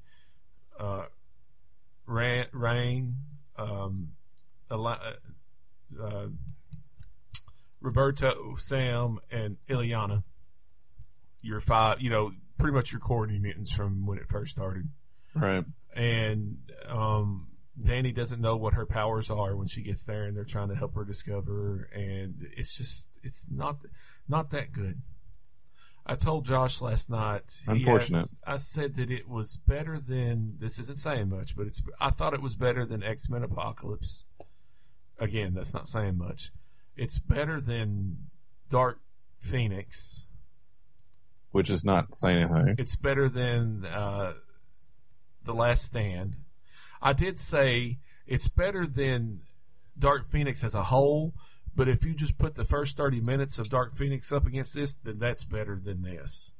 [0.78, 1.04] uh,
[2.06, 3.16] Ran, Rain,
[3.56, 4.10] um,
[4.70, 4.76] uh,
[6.02, 6.26] uh,
[7.80, 10.22] Roberto, Sam, and Illyana.
[11.40, 14.88] Your five, you know, pretty much your core new mutants from when it first started
[15.34, 15.64] Right.
[15.94, 17.48] and um,
[17.82, 20.76] Dani doesn't know what her powers are when she gets there, and they're trying to
[20.76, 21.88] help her discover.
[21.92, 23.78] And it's just it's not
[24.28, 25.02] not that good.
[26.06, 27.42] I told Josh last night.
[27.66, 28.18] Unfortunate.
[28.18, 30.78] asked- I said that it was better than this.
[30.78, 31.82] Isn't saying much, but it's.
[32.00, 34.24] I thought it was better than X Men Apocalypse.
[35.18, 36.52] Again, that's not saying much.
[36.96, 38.28] It's better than
[38.70, 39.00] Dark
[39.40, 40.26] Phoenix.
[41.54, 42.74] Which is not saying anything.
[42.78, 44.32] It's better than uh,
[45.44, 46.34] The Last Stand.
[47.00, 49.42] I did say it's better than
[49.96, 51.32] Dark Phoenix as a whole,
[51.76, 54.96] but if you just put the first 30 minutes of Dark Phoenix up against this,
[55.04, 56.52] then that's better than this.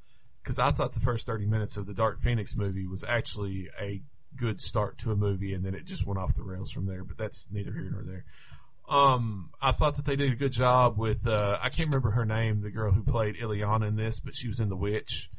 [0.45, 4.01] Because I thought the first 30 minutes of the Dark Phoenix movie was actually a
[4.37, 7.03] good start to a movie, and then it just went off the rails from there,
[7.03, 8.25] but that's neither here nor there.
[8.89, 12.25] Um, I thought that they did a good job with, uh, I can't remember her
[12.27, 15.31] name, the girl who played Illyana in this, but she was in The Witch.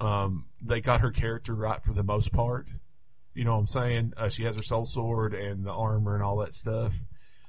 [0.00, 2.68] Um, they got her character right for the most part.
[3.34, 4.12] You know what I'm saying?
[4.16, 6.94] Uh, she has her soul sword and the armor and all that stuff.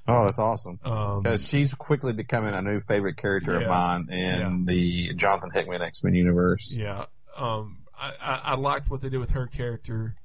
[0.07, 0.79] Oh, that's awesome.
[0.83, 3.61] Um, Because she's quickly becoming a new favorite character Yeah.
[3.61, 4.57] of mine in Yeah.
[4.65, 6.73] the Jonathan Hickman X Men universe.
[6.75, 7.05] yeah.
[7.37, 10.15] Um, I, I, I liked what they did with her character.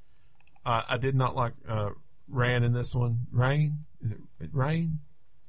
[0.64, 1.90] I, I did not like, uh,
[2.28, 3.26] Ran in this one.
[3.30, 3.84] Rain?
[4.02, 4.98] Is it Rain?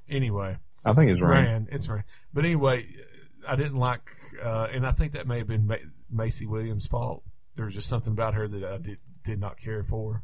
[0.09, 0.57] Anyway.
[0.85, 1.43] I think it's right.
[1.43, 1.67] Ran.
[1.71, 2.03] It's Ran.
[2.33, 2.87] But anyway,
[3.47, 4.09] I didn't like,
[4.43, 5.75] uh, and I think that may have been Ma-
[6.09, 7.23] Maisie Williams' fault.
[7.55, 10.23] There was just something about her that I did, did not care for.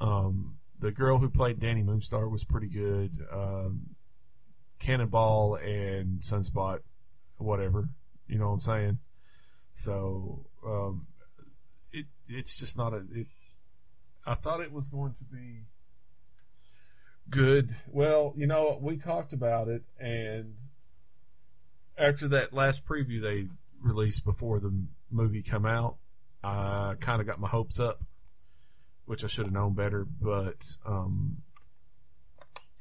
[0.00, 3.26] Um, the girl who played Dani Moonstar was pretty good.
[3.32, 3.96] Um,
[4.78, 6.80] Cannonball and Sunspot,
[7.38, 7.88] whatever.
[8.28, 8.98] You know what I'm saying?
[9.74, 11.06] So, um,
[11.92, 13.26] it, it's just not a, it,
[14.26, 15.66] I thought it was going to be
[17.30, 17.76] good.
[17.86, 20.54] Well, you know, we talked about it, and
[21.96, 23.48] after that last preview they
[23.80, 24.72] released before the
[25.10, 25.96] movie come out,
[26.42, 28.02] I kind of got my hopes up,
[29.04, 30.04] which I should have known better.
[30.04, 31.38] But um,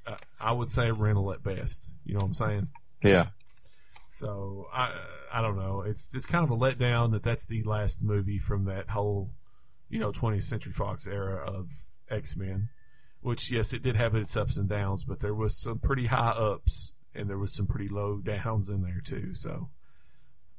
[0.08, 1.88] I, I would say rental at best.
[2.06, 2.68] You know what I'm saying?
[3.04, 3.28] Yeah.
[4.10, 4.94] So I
[5.34, 5.82] I don't know.
[5.82, 9.30] It's it's kind of a letdown that that's the last movie from that whole
[9.96, 11.70] you know 20th Century Fox era of
[12.10, 12.68] X Men.
[13.22, 16.32] Which yes, it did have its ups and downs, but there was some pretty high
[16.32, 19.34] ups and there was some pretty low downs in there too.
[19.34, 19.70] So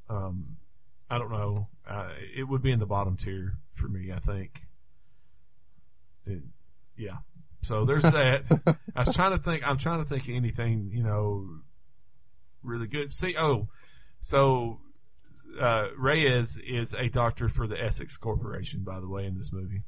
[0.09, 0.57] um,
[1.11, 1.69] I don't know.
[1.87, 4.11] Uh, it would be in the bottom tier for me.
[4.11, 4.63] I think.
[6.25, 6.43] It,
[6.97, 7.19] yeah.
[7.63, 8.79] So there's that.
[8.97, 9.63] I was trying to think.
[9.67, 11.47] I'm trying to think of anything you know
[12.63, 13.13] really good.
[13.13, 13.69] See, oh,
[14.23, 14.81] so
[15.61, 19.83] uh, Reyes is a doctor for the Essex Corporation, by the way, in this movie.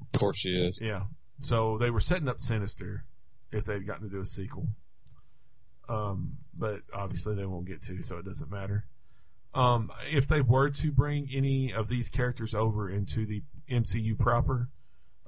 [0.00, 0.78] Of course she is.
[0.80, 1.04] Yeah.
[1.40, 3.04] So they were setting up Sinister
[3.52, 4.68] if they'd gotten to do a sequel.
[5.88, 8.86] Um, but obviously they won't get to, so it doesn't matter.
[9.54, 14.68] Um, if they were to bring any of these characters over into the MCU proper,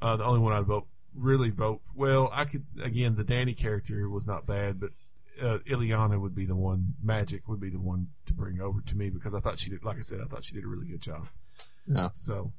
[0.03, 1.81] uh, the only one I'd vote really vote.
[1.95, 4.91] Well, I could again the Dani character was not bad, but
[5.41, 6.95] uh, Illyana would be the one.
[7.03, 9.85] Magic would be the one to bring over to me because I thought she did.
[9.85, 11.29] Like I said, I thought she did a really good job.
[11.87, 12.11] Yeah.
[12.15, 12.53] So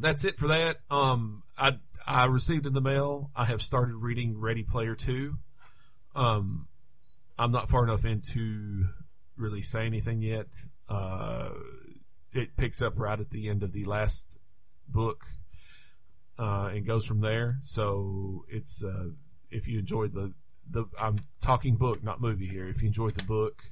[0.00, 0.76] that's it for that.
[0.90, 3.30] Um, I I received in the mail.
[3.34, 5.38] I have started reading Ready Player Two.
[6.14, 6.68] Um,
[7.38, 8.86] I'm not far enough into
[9.36, 10.46] really say anything yet.
[10.88, 11.50] Uh,
[12.32, 14.38] it picks up right at the end of the last
[14.88, 15.24] book,
[16.38, 17.58] uh, and goes from there.
[17.62, 19.10] So it's, uh,
[19.50, 20.32] if you enjoyed the,
[20.70, 22.68] the, I'm talking book, not movie here.
[22.68, 23.62] If you enjoyed the book,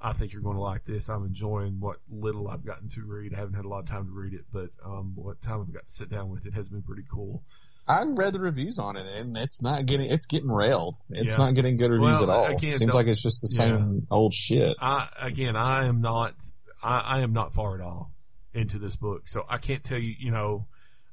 [0.00, 1.08] I think you're going to like this.
[1.08, 3.34] I'm enjoying what little I've gotten to read.
[3.34, 5.72] I haven't had a lot of time to read it, but, um, what time I've
[5.72, 7.42] got to sit down with it has been pretty cool.
[7.86, 10.96] I've read the reviews on it, and it's not getting it's getting railed.
[11.10, 11.38] It's Yeah.
[11.38, 12.46] not getting good reviews Well, at all.
[12.56, 14.76] again, Seems like it's just the same old shit.
[14.80, 16.34] I again, I am not,
[16.80, 18.12] I, I am not far at all
[18.54, 20.14] into this book, so I can't tell you.
[20.16, 20.66] You know,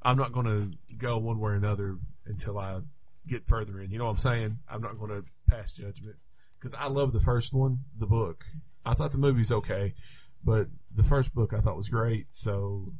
[0.04, 2.82] I'm not going to go one way or another until I
[3.30, 3.92] get further in.
[3.92, 4.58] You know what I'm saying?
[4.70, 6.18] I'm not going to pass judgment
[6.60, 8.46] because I love the first one, the book.
[8.86, 9.94] I thought the movie's okay,
[10.44, 12.28] but the first book I thought was great.
[12.32, 12.94] So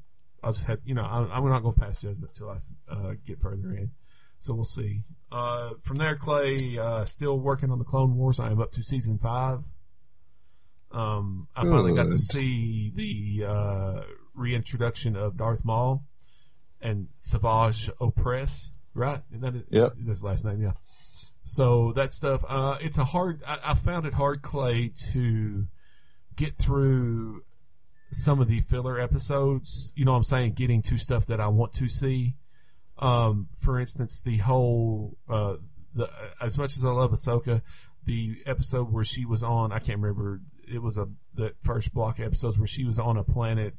[0.44, 3.14] I'll just have, you know, I'm, I'm not going to pass judgment until I uh,
[3.26, 3.92] get further in.
[4.40, 5.02] So we'll see.
[5.32, 8.40] Uh, from there, Clay, uh, still working on the Clone Wars.
[8.40, 9.64] I am up to season five.
[10.92, 14.02] Um, I finally got to see the uh,
[14.34, 16.04] reintroduction of Darth Maul
[16.82, 18.72] and Savage Opress.
[18.94, 19.22] Right?
[19.32, 19.66] Isn't that?
[19.70, 19.94] Yep.
[20.08, 20.62] His last name.
[20.62, 20.74] Yeah.
[21.44, 22.44] So that stuff.
[22.48, 23.42] Uh, it's a hard.
[23.46, 25.68] I, I found it hard, Clay, to
[26.36, 27.44] get through
[28.12, 29.92] some of the filler episodes.
[29.96, 30.54] You know what I'm saying?
[30.54, 32.36] Getting to stuff that I want to see.
[32.98, 35.56] Um, for instance, the whole, uh,
[35.94, 36.10] the,
[36.42, 37.62] as much as I love Ahsoka,
[38.06, 42.20] the episode where she was on, I can't remember, it was a, the first block
[42.20, 43.76] of episodes where she was on a planet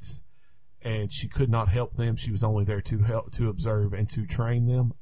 [0.81, 2.15] and she could not help them.
[2.15, 4.93] She was only there to help, to observe and to train them.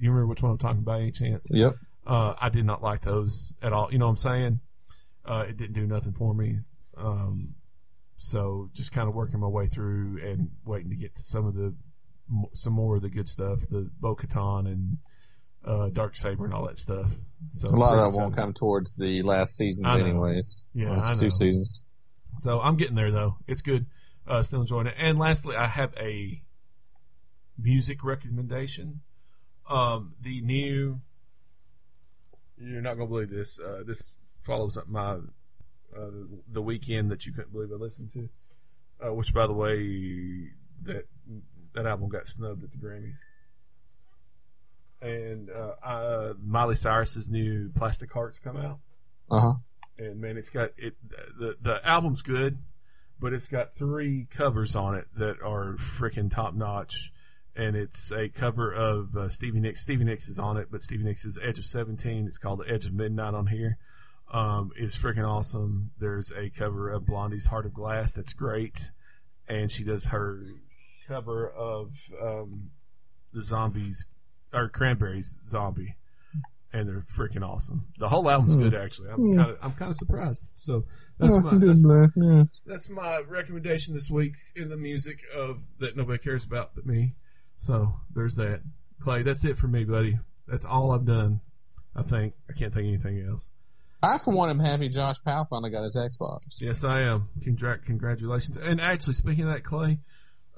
[0.00, 1.48] You remember which one I'm talking about, any chance?
[1.50, 1.76] Yep.
[2.06, 3.88] Uh, I did not like those at all.
[3.92, 4.60] You know what I'm saying?
[5.24, 6.58] Uh, it didn't do nothing for me.
[6.96, 7.54] Um,
[8.16, 11.54] so just kind of working my way through and waiting to get to some of
[11.54, 11.74] the,
[12.54, 14.98] some more of the good stuff, the Bo Katan and,
[15.64, 17.12] uh, Dark Saber and all that stuff.
[17.50, 20.64] So A lot of that won't come towards the last seasons, anyways.
[20.74, 21.82] Yeah, last two seasons.
[22.38, 23.36] So I'm getting there though.
[23.46, 23.86] It's good.
[24.26, 24.94] Uh, still enjoying it.
[24.98, 26.42] And lastly, I have a
[27.58, 29.00] music recommendation.
[29.68, 31.00] Um, the new,
[32.58, 33.58] you're not going to believe this.
[33.58, 34.12] Uh, this
[34.44, 35.12] follows up my,
[35.96, 36.10] uh,
[36.50, 38.28] the Weeknd that you couldn't believe I listened to.
[39.06, 40.48] Uh, which by the way,
[40.84, 41.06] that,
[41.74, 43.16] that album got snubbed at the Grammys.
[45.00, 48.80] And, uh, uh, Miley Cyrus's new Plastic Hearts come out
[49.30, 49.52] Uh huh.
[49.98, 50.94] and man, it's got it.
[51.38, 52.58] The the album's good,
[53.20, 57.12] but it's got three covers on it that are freaking top notch.
[57.56, 59.82] And it's a cover of uh, Stevie Nicks.
[59.82, 62.26] Stevie Nicks is on it, but Stevie Nicks is Edge of Seventeen.
[62.26, 63.78] It's called The Edge of Midnight on here.
[64.32, 65.90] Um, it's freaking awesome.
[65.98, 68.78] There's a cover of Blondie's Heart of Glass that's great,
[69.48, 70.44] and she does her
[71.08, 72.70] cover of um,
[73.32, 74.06] the Zombies
[74.52, 75.96] or Cranberries Zombie
[76.72, 77.86] and they're freaking awesome.
[77.98, 79.10] The whole album's good, actually.
[79.10, 80.42] I'm kind of I'm kind of surprised.
[80.56, 80.84] So
[81.18, 81.82] that's my that's,
[82.16, 82.44] yeah.
[82.66, 87.14] that's my recommendation this week in the music of that nobody cares about but me.
[87.58, 88.62] So there's that.
[89.00, 90.18] Clay, that's it for me, buddy.
[90.46, 91.40] That's all I've done.
[91.94, 93.50] I think I can't think of anything else.
[94.02, 96.60] I, for one, am happy Josh Powell finally got his Xbox.
[96.60, 97.28] Yes, I am.
[97.40, 98.56] Congra- congratulations.
[98.56, 99.98] And actually, speaking of that, Clay,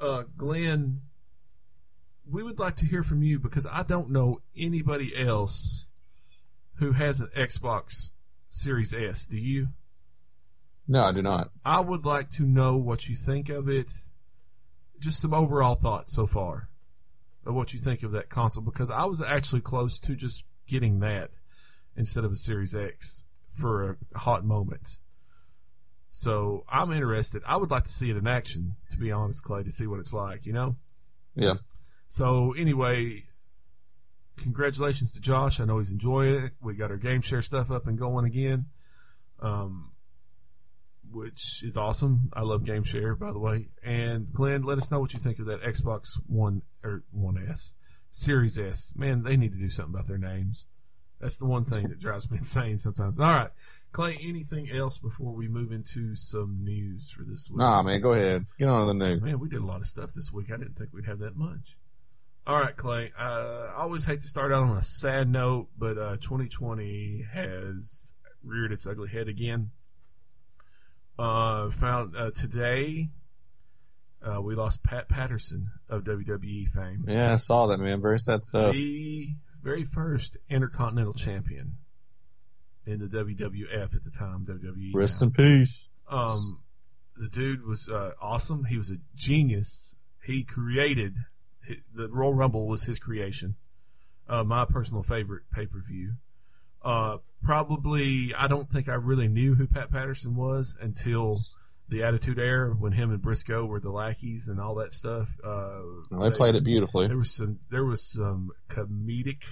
[0.00, 1.00] uh, Glenn,
[2.30, 5.86] we would like to hear from you because I don't know anybody else
[6.74, 8.10] who has an Xbox
[8.50, 9.24] Series S.
[9.24, 9.68] Do you?
[10.86, 11.50] No, I do not.
[11.64, 13.86] I would like to know what you think of it.
[14.98, 16.69] Just some overall thoughts so far
[17.46, 21.00] of what you think of that console because I was actually close to just getting
[21.00, 21.30] that
[21.96, 24.98] instead of a Series X for a hot moment.
[26.10, 27.42] So I'm interested.
[27.46, 30.00] I would like to see it in action, to be honest, Clay, to see what
[30.00, 30.76] it's like, you know?
[31.34, 31.54] Yeah.
[32.08, 33.24] So anyway,
[34.36, 35.60] congratulations to Josh.
[35.60, 36.52] I know he's enjoying it.
[36.60, 38.66] We got our game share stuff up and going again.
[39.40, 39.92] Um,
[41.12, 42.30] which is awesome.
[42.32, 43.68] I love game share, by the way.
[43.82, 47.72] And Glenn, let us know what you think of that Xbox One or One S,
[48.10, 48.92] Series S.
[48.96, 50.66] Man, they need to do something about their names.
[51.20, 53.20] That's the one thing that drives me insane sometimes.
[53.20, 53.50] All right,
[53.92, 54.18] Clay.
[54.22, 57.58] Anything else before we move into some news for this week?
[57.58, 58.46] Nah, man, go ahead.
[58.58, 59.22] Get on to the news.
[59.22, 60.50] Man, we did a lot of stuff this week.
[60.52, 61.76] I didn't think we'd have that much.
[62.46, 63.12] All right, Clay.
[63.18, 68.12] Uh, I always hate to start out on a sad note, but uh, 2020 has
[68.42, 69.70] reared its ugly head again.
[71.20, 73.10] Uh, found uh, today
[74.22, 78.00] uh, we lost Pat Patterson of WWE fame, Yeah, I saw that, man.
[78.00, 78.72] Very sad stuff.
[78.72, 79.28] the
[79.62, 81.76] very first Intercontinental Champion
[82.86, 84.46] in the WWF at the time.
[84.48, 84.94] WWE.
[84.94, 85.26] Rest now.
[85.26, 85.88] in peace.
[86.08, 86.60] Um,
[87.16, 88.64] the dude was uh, awesome.
[88.64, 89.94] He was a genius.
[90.24, 91.16] He created
[91.94, 93.56] the Royal Rumble was his creation.
[94.28, 96.14] Uh, my personal favorite pay per view.
[96.82, 101.40] Uh, probably, I don't think I really knew who Pat Patterson was until
[101.88, 105.28] the Attitude Era when him and Briscoe were the lackeys and all that stuff.
[105.44, 107.08] Uh, Well, they played it beautifully.
[107.08, 109.42] There was some, there was some comedic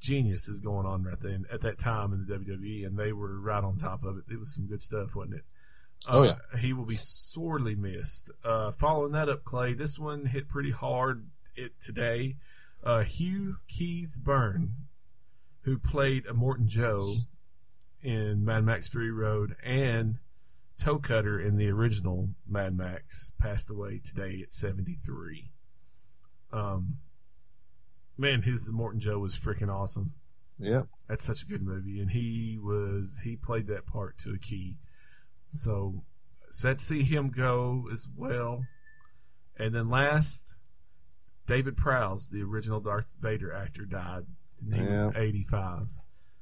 [0.00, 3.64] geniuses going on right then at that time in the WWE, and they were right
[3.64, 4.24] on top of it.
[4.30, 5.44] It was some good stuff, wasn't it?
[6.06, 6.60] Oh, Uh, yeah.
[6.60, 8.30] he will be sorely missed.
[8.44, 12.36] Uh, following that up, Clay, this one hit pretty hard it today.
[12.82, 14.72] Uh, Hugh Keays-Byrne,
[15.64, 17.14] who played Immortan Joe
[18.02, 20.18] in Mad Max Fury Road and
[20.78, 25.50] Toe Cutter in the original Mad Max, passed away today at 73.
[26.52, 26.98] Um,
[28.18, 30.12] man, his Morton Joe was freaking awesome.
[30.58, 30.82] Yeah.
[31.08, 34.76] That's such a good movie, and he was he played that part to a key.
[35.48, 36.04] So
[36.50, 38.64] sad to see him go as well.
[39.56, 40.56] And then last,
[41.46, 44.26] David Prowse, the original Darth Vader actor, died,
[44.64, 45.88] and he was 85.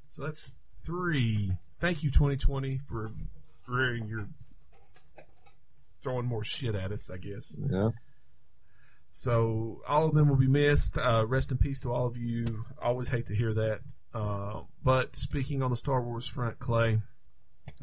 [0.08, 0.54] So that's
[0.84, 1.52] three.
[1.80, 3.10] Thank you, 2020, for
[3.66, 4.26] rearing your
[6.02, 7.10] throwing more shit at us.
[7.10, 7.58] I guess.
[7.70, 7.90] Yeah.
[9.10, 10.96] So all of them will be missed.
[10.96, 12.64] Uh, rest in peace to all of you.
[12.80, 13.80] Always hate to hear that.
[14.14, 17.00] Uh, but speaking on the Star Wars front, Clay,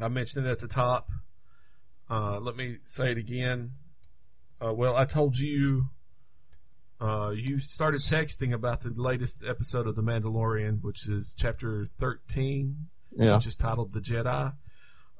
[0.00, 1.10] I mentioned it at the top.
[2.08, 3.72] Uh, let me say it again.
[4.64, 5.86] Uh, well, I told you.
[7.00, 12.88] Uh, you started texting about the latest episode of The Mandalorian, which is chapter 13
[13.12, 13.36] Yeah.
[13.36, 14.52] which is titled The Jedi.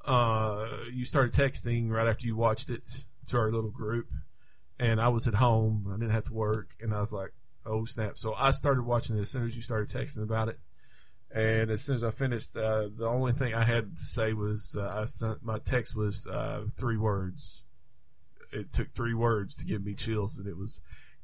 [0.05, 2.83] Uh, you started texting right after you watched it
[3.29, 4.09] to our little group,
[4.79, 5.87] and I was at home.
[5.89, 7.33] I didn't have to work, and I was like,
[7.67, 10.59] "Oh snap!" So I started watching it as soon as you started texting about it,
[11.31, 14.75] and as soon as I finished, uh, the only thing I had to say was
[14.79, 17.63] uh, I sent my text was uh, three words.
[18.53, 20.81] It took three words to give me chills, and it was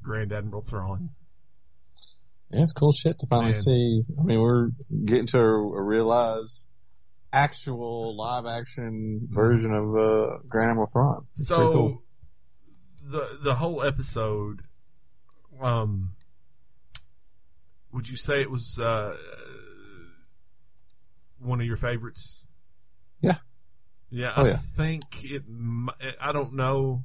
[0.07, 1.11] Grand Admiral Thrawn.
[2.53, 3.61] Yeah, it's cool shit to finally Man.
[3.61, 4.03] see.
[4.21, 4.69] I mean, we're
[5.05, 6.65] getting to a, a realized
[7.33, 11.27] actual live action version of uh, Grand Admiral Thrawn.
[11.37, 12.03] It's so cool.
[13.05, 14.61] the the whole episode
[15.61, 16.13] um
[17.93, 19.17] would you say it was uh
[21.41, 22.45] one of your favorites
[23.23, 23.37] Yeah.
[24.11, 24.57] yeah Oh, i yeah.
[24.77, 25.43] think it
[26.21, 27.05] i don't know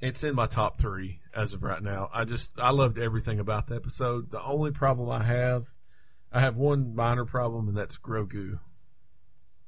[0.00, 3.66] it's in my top three as of right now i just i loved everything about
[3.66, 5.66] the episode the only problem i have
[6.32, 8.58] i have one minor problem and that's grogu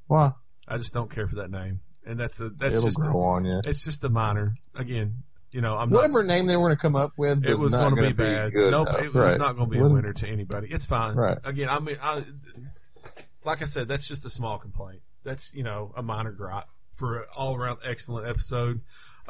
[0.06, 0.32] Why?
[0.68, 3.44] i just don't care for that name and that's a that's It'll just a, on
[3.44, 3.60] you.
[3.64, 4.54] it's just a minor.
[4.74, 5.96] Again, you know, I'm not.
[5.96, 8.52] Whatever name they were going to come up with, It was going to be bad.
[8.52, 9.00] good nope, enough.
[9.00, 9.38] it was right.
[9.38, 10.68] not going to be a winner to anybody.
[10.70, 11.14] It's fine.
[11.14, 11.38] Right.
[11.44, 12.24] Again, I mean, I,
[13.44, 15.02] like I said, that's just a small complaint.
[15.24, 18.80] That's you know a minor gripe for an all around excellent episode.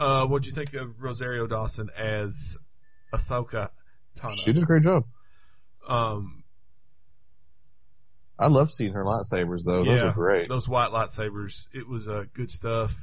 [0.01, 2.57] Uh, what'd you think of Rosario Dawson as
[3.13, 3.69] Ahsoka
[4.17, 4.31] Tano?
[4.35, 5.05] She did a great job.
[5.87, 6.43] Um,
[8.39, 9.85] I love seeing her lightsabers though.
[9.85, 10.49] Those are great.
[10.49, 11.67] Those white lightsabers.
[11.75, 12.97] It was uh, good stuff.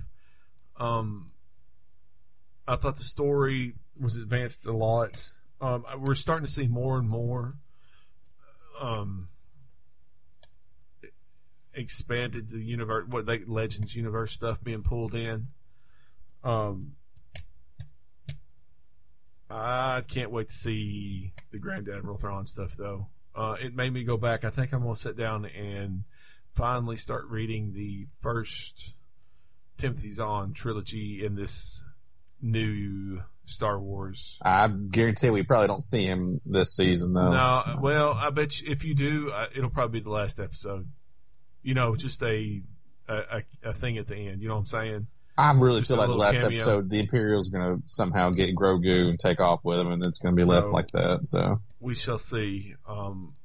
[0.79, 1.31] Um,
[2.67, 5.10] I thought the story was advanced a lot.
[5.62, 7.57] Um, we're starting to see more and more
[8.81, 9.29] um,
[11.75, 15.49] expanded the universe, what they Legends universe stuff being pulled in.
[16.47, 16.93] Um,
[19.49, 23.07] I can't wait to see the Grand Admiral Thrawn stuff though.
[23.36, 24.45] Uh, it made me go back.
[24.45, 26.03] I think I'm gonna sit down and
[26.53, 28.93] finally start reading the first
[29.77, 31.81] Timothy Zahn trilogy in this
[32.41, 34.38] new Star Wars.
[34.43, 37.31] I guarantee we probably don't see him this season though.
[37.31, 40.88] No, well, I bet you if you do, uh, it'll probably be the last episode.
[41.62, 42.62] You know, just a
[43.10, 44.41] a, a, a thing at the end.
[44.41, 45.07] You know what I'm saying?
[45.38, 46.58] I really Just feel like the last cameo.
[46.58, 50.17] episode, the Imperial's going to somehow get Grogu and take off with him, and it's
[50.17, 51.28] going to be So- left like that.
[51.28, 52.73] So We shall see.
[52.88, 53.36] Um,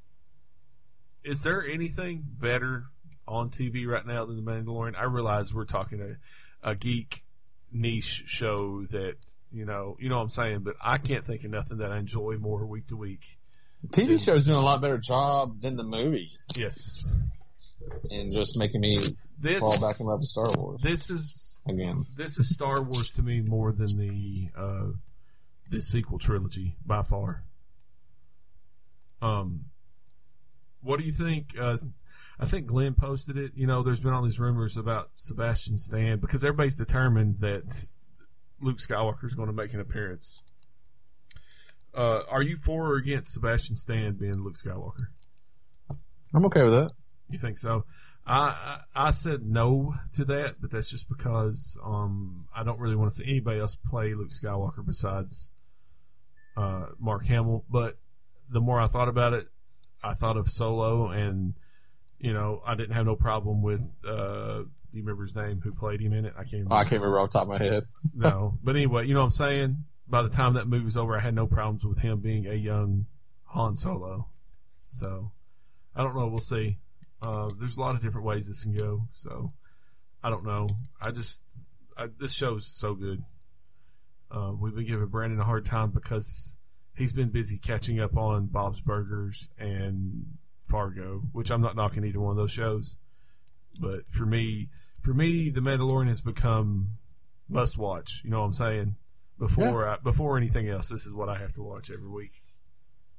[1.24, 2.84] is there anything better
[3.28, 4.96] on TV right now than The Mandalorian?
[4.96, 6.00] I realize we're talking
[6.62, 7.22] a, a geek
[7.70, 9.14] niche show that
[9.54, 11.98] you know, you know what I'm saying, but I can't think of nothing that I
[11.98, 13.20] enjoy more week to week.
[13.88, 17.04] TV shows doing a lot better job than the movies, Yes,
[18.10, 18.94] and just making me
[19.40, 22.02] this fall back in love with Star Wars this is again.
[22.16, 24.92] this is Star Wars to me more than the uh,
[25.70, 27.44] this sequel trilogy by far.
[29.20, 29.66] Um,
[30.82, 31.54] what do you think?
[31.58, 31.76] Uh,
[32.38, 33.52] I think Glenn posted it.
[33.54, 37.62] You know, there's been all these rumors about Sebastian Stan because everybody's determined that
[38.60, 40.42] Luke Skywalker is going to make an appearance.
[41.94, 45.08] Uh, are you for or against Sebastian Stan being Luke Skywalker?
[46.34, 46.90] I'm okay with that.
[47.28, 47.84] You think so?
[48.26, 53.10] I I said no to that, but that's just because um I don't really want
[53.10, 55.50] to see anybody else play Luke Skywalker besides
[56.56, 57.64] uh Mark Hamill.
[57.68, 57.98] But
[58.50, 59.48] the more I thought about it,
[60.02, 61.54] I thought of Solo, and
[62.18, 63.80] you know, I didn't have no problem with.
[64.06, 65.60] Uh, do you remember his name?
[65.62, 66.34] Who played him in it?
[66.36, 66.52] I can't.
[66.52, 66.74] Remember.
[66.74, 67.84] Oh, I can't remember off the top of my head.
[68.14, 69.84] no, but anyway, you know what I'm saying.
[70.06, 72.54] By the time that movie was over, I had no problems with him being a
[72.54, 73.06] young
[73.46, 74.28] Han Solo.
[74.88, 75.32] So
[75.96, 76.28] I don't know.
[76.28, 76.78] We'll see.
[77.22, 79.06] Uh, there's a lot of different ways this can go.
[79.12, 79.52] So
[80.22, 80.68] I don't know.
[81.00, 81.42] I just
[81.96, 83.22] I, this show's so good.
[84.30, 86.56] Uh, we've been giving Brandon a hard time because
[86.96, 92.20] he's been busy catching up on Bob's Burgers and Fargo, which I'm not knocking either
[92.20, 92.96] one of those shows.
[93.80, 94.68] But for me,
[95.00, 96.92] for me, The Mandalorian has become
[97.48, 98.22] must watch.
[98.24, 98.96] You know what I'm saying?
[99.38, 102.42] Before I, before anything else, this is what I have to watch every week.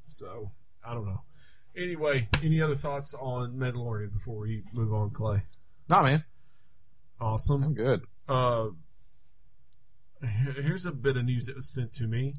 [0.07, 0.51] So
[0.85, 1.21] I don't know.
[1.75, 5.43] Anyway, any other thoughts on Mandalorian before we move on, Clay?
[5.89, 6.23] Nah, man,
[7.19, 7.63] Awesome.
[7.63, 8.05] I'm good.
[8.27, 8.67] Uh,
[10.21, 12.35] here's a bit of news that was sent to me.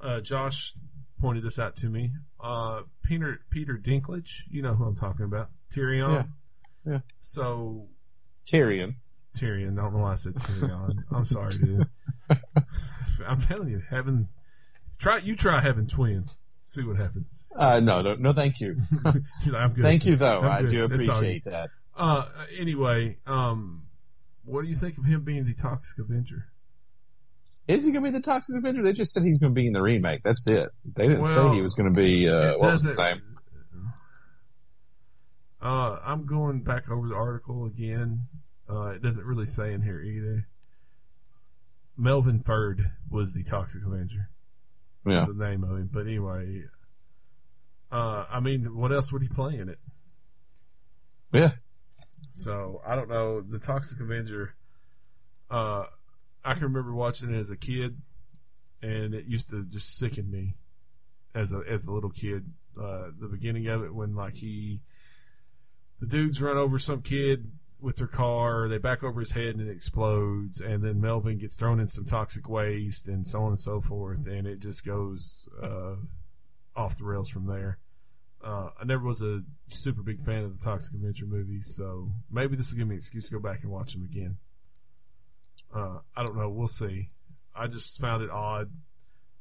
[0.00, 0.74] Uh, Josh
[1.20, 2.12] pointed this out to me.
[2.42, 6.26] Uh, Peter Peter Dinklage, you know who I'm talking about, Tyrion.
[6.86, 6.92] Yeah.
[6.92, 6.98] Yeah.
[7.22, 7.88] So
[8.46, 8.96] Tyrion.
[9.36, 11.04] Tyrion, I don't know why I said Tyrion.
[11.10, 11.86] I'm sorry, dude.
[13.26, 14.28] I'm telling you, having
[14.98, 16.36] try you try having twins,
[16.74, 17.42] see what happens.
[17.54, 18.76] Uh, no, no, no, thank you.
[19.04, 19.82] I'm good.
[19.82, 20.40] Thank you, though.
[20.40, 21.70] I do appreciate that.
[21.96, 22.26] Uh,
[22.58, 23.84] anyway, um,
[24.44, 26.46] what do you think of him being the Toxic Avenger?
[27.66, 28.82] Is he going to be the Toxic Avenger?
[28.82, 30.22] They just said he's going to be in the remake.
[30.22, 30.68] That's it.
[30.84, 32.28] They didn't Well, say he was going to be.
[32.28, 33.22] Uh, what was his name?
[35.62, 38.26] Uh, I'm going back over the article again.
[38.68, 40.46] Uh, it doesn't really say in here either.
[41.96, 44.28] Melvin Ferd was the Toxic Avenger.
[45.06, 45.26] Yeah.
[45.26, 45.90] The name of him.
[45.92, 46.62] But anyway,
[47.92, 49.78] uh, I mean, what else would he play in it?
[51.32, 51.52] Yeah.
[52.30, 53.40] So I don't know.
[53.40, 54.54] The Toxic Avenger.
[55.50, 55.84] Uh,
[56.44, 58.00] I can remember watching it as a kid,
[58.82, 60.54] and it used to just sicken me
[61.34, 62.52] as a as a little kid.
[62.80, 64.80] Uh, the beginning of it when like he,
[66.00, 67.52] the dudes run over some kid
[67.84, 71.54] with their car, they back over his head and it explodes, and then Melvin gets
[71.54, 75.48] thrown in some toxic waste and so on and so forth, and it just goes
[75.62, 75.96] uh,
[76.74, 77.78] off the rails from there.
[78.42, 82.56] Uh, I never was a super big fan of the Toxic Avenger movies, so maybe
[82.56, 84.36] this will give me an excuse to go back and watch them again.
[85.74, 86.50] Uh, I don't know.
[86.50, 87.10] We'll see.
[87.54, 88.70] I just found it odd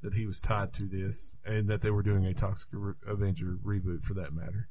[0.03, 2.69] that he was tied to this and that they were doing a Toxic
[3.07, 4.69] Avenger reboot for that matter.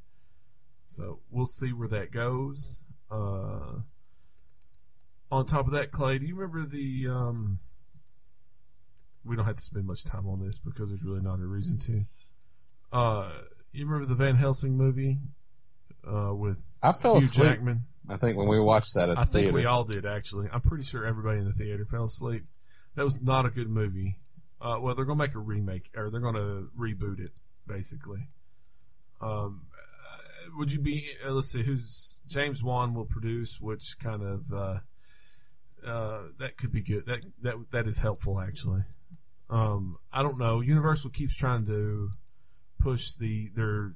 [0.88, 2.80] So we'll see where that goes.
[3.12, 3.80] Uh,
[5.30, 7.08] on top of that, Clay, do you remember the?
[7.08, 7.58] Um,
[9.24, 11.78] we don't have to spend much time on this because there's really not a reason
[11.78, 12.04] to.
[12.96, 13.30] Uh,
[13.72, 15.18] you remember the Van Helsing movie
[16.06, 17.48] uh, with I fell Hugh asleep.
[17.48, 17.84] Jackman?
[18.08, 19.52] I think when we watched that at I the think theater.
[19.54, 20.48] we all did actually.
[20.52, 22.44] I'm pretty sure everybody in the theater fell asleep.
[22.96, 24.18] That was not a good movie.
[24.60, 27.30] Uh, well, they're gonna make a remake or they're gonna reboot it
[27.66, 28.28] basically.
[29.20, 29.66] Um,
[30.56, 31.10] would you be?
[31.24, 34.78] Uh, let's see, who's James Wan will produce, which kind of uh,
[35.86, 37.06] uh, that could be good.
[37.06, 38.82] That that that is helpful actually.
[39.50, 40.60] Um, I don't know.
[40.60, 42.10] Universal keeps trying to
[42.80, 43.94] push the their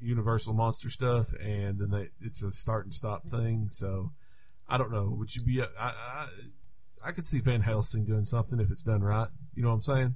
[0.00, 3.68] Universal monster stuff, and then they it's a start and stop thing.
[3.70, 4.12] So
[4.68, 5.14] I don't know.
[5.18, 5.62] Would you be?
[5.62, 6.26] I I,
[7.04, 9.28] I could see Van Helsing doing something if it's done right.
[9.54, 10.14] You know what I'm saying?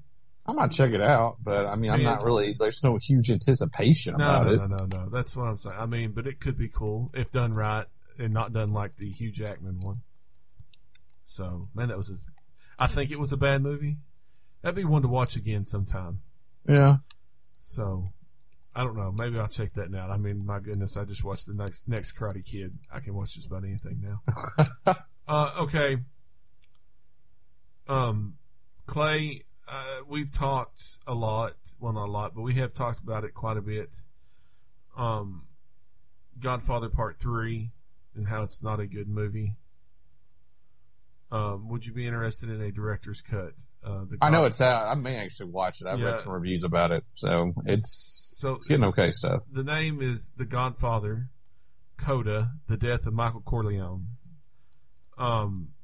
[0.48, 2.54] I might check it out, but I mean, I'm I mean, not really.
[2.58, 4.56] There's no huge anticipation No, about no, it.
[4.56, 5.08] no, no, no.
[5.10, 5.76] That's what I'm saying.
[5.78, 7.84] I mean, but it could be cool if done right
[8.18, 10.00] and not done like the Hugh Jackman one.
[11.26, 12.14] So man, that was a.
[12.78, 13.98] I think it was a bad movie.
[14.62, 16.20] That'd be one to watch again sometime.
[16.66, 16.96] Yeah.
[17.60, 18.08] So,
[18.74, 19.12] I don't know.
[19.12, 20.10] Maybe I'll check that out.
[20.10, 22.78] I mean, my goodness, I just watched the next next Karate Kid.
[22.90, 24.96] I can watch just about anything now.
[25.28, 25.98] uh, okay.
[27.86, 28.34] Um,
[28.86, 31.54] Clay, uh, we've talked a lot.
[31.80, 33.90] Well, not a lot, but we have talked about it quite a bit.
[34.96, 35.44] Um,
[36.40, 37.70] Godfather Part Three,
[38.16, 39.54] and how it's not a good movie.
[41.30, 43.52] Um, would you be interested in a director's cut?
[43.84, 44.86] Uh, the I know it's out.
[44.88, 45.86] I may actually watch it.
[45.86, 46.06] I've Yeah.
[46.06, 49.42] read some reviews about it, so it's so it's getting okay stuff.
[49.52, 51.28] the name is The Godfather,
[51.96, 54.08] Coda, The Death of Michael Corleone.
[55.16, 55.74] Um,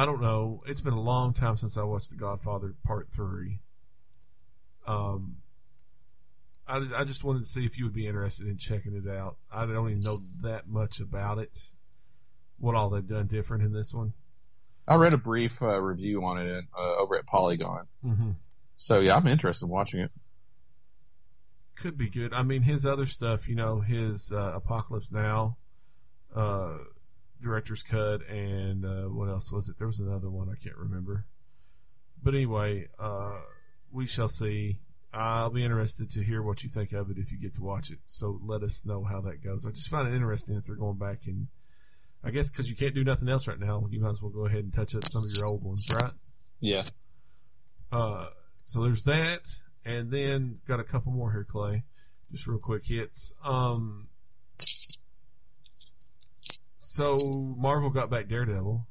[0.00, 0.62] I don't know.
[0.66, 3.58] It's been a long time since I watched The Godfather Part Three.
[4.86, 5.36] Um,
[6.66, 9.36] I, I just wanted to see if you would be interested in checking it out.
[9.52, 11.50] I don't even know that much about it.
[12.58, 14.14] What all they've done different in this one.
[14.88, 18.30] I read a brief uh, review on it uh, over at Polygon, Mm-hmm.
[18.78, 20.10] so yeah, I'm interested in watching it.
[21.76, 22.32] could be good.
[22.32, 25.58] I mean, his other stuff, you know, his uh, Apocalypse Now,
[26.34, 26.78] uh,
[27.42, 29.76] director's cut, and uh, what else was it?
[29.78, 31.26] There was another one I can't remember.
[32.22, 33.40] But anyway, uh,
[33.90, 34.78] we shall see.
[35.12, 37.90] I'll be interested to hear what you think of it if you get to watch
[37.90, 37.98] it.
[38.04, 39.66] So let us know how that goes.
[39.66, 41.48] I just find it interesting that they're going back and
[42.22, 44.46] I guess because you can't do nothing else right now, you might as well go
[44.46, 46.12] ahead and touch up some of your old ones, right?
[46.60, 46.84] Yeah.
[47.90, 48.26] Uh,
[48.62, 49.40] so there's that,
[49.84, 51.84] and then got a couple more here, Clay.
[52.30, 53.32] Just real quick hits.
[53.42, 54.08] Um,
[57.00, 58.86] so Marvel got back Daredevil.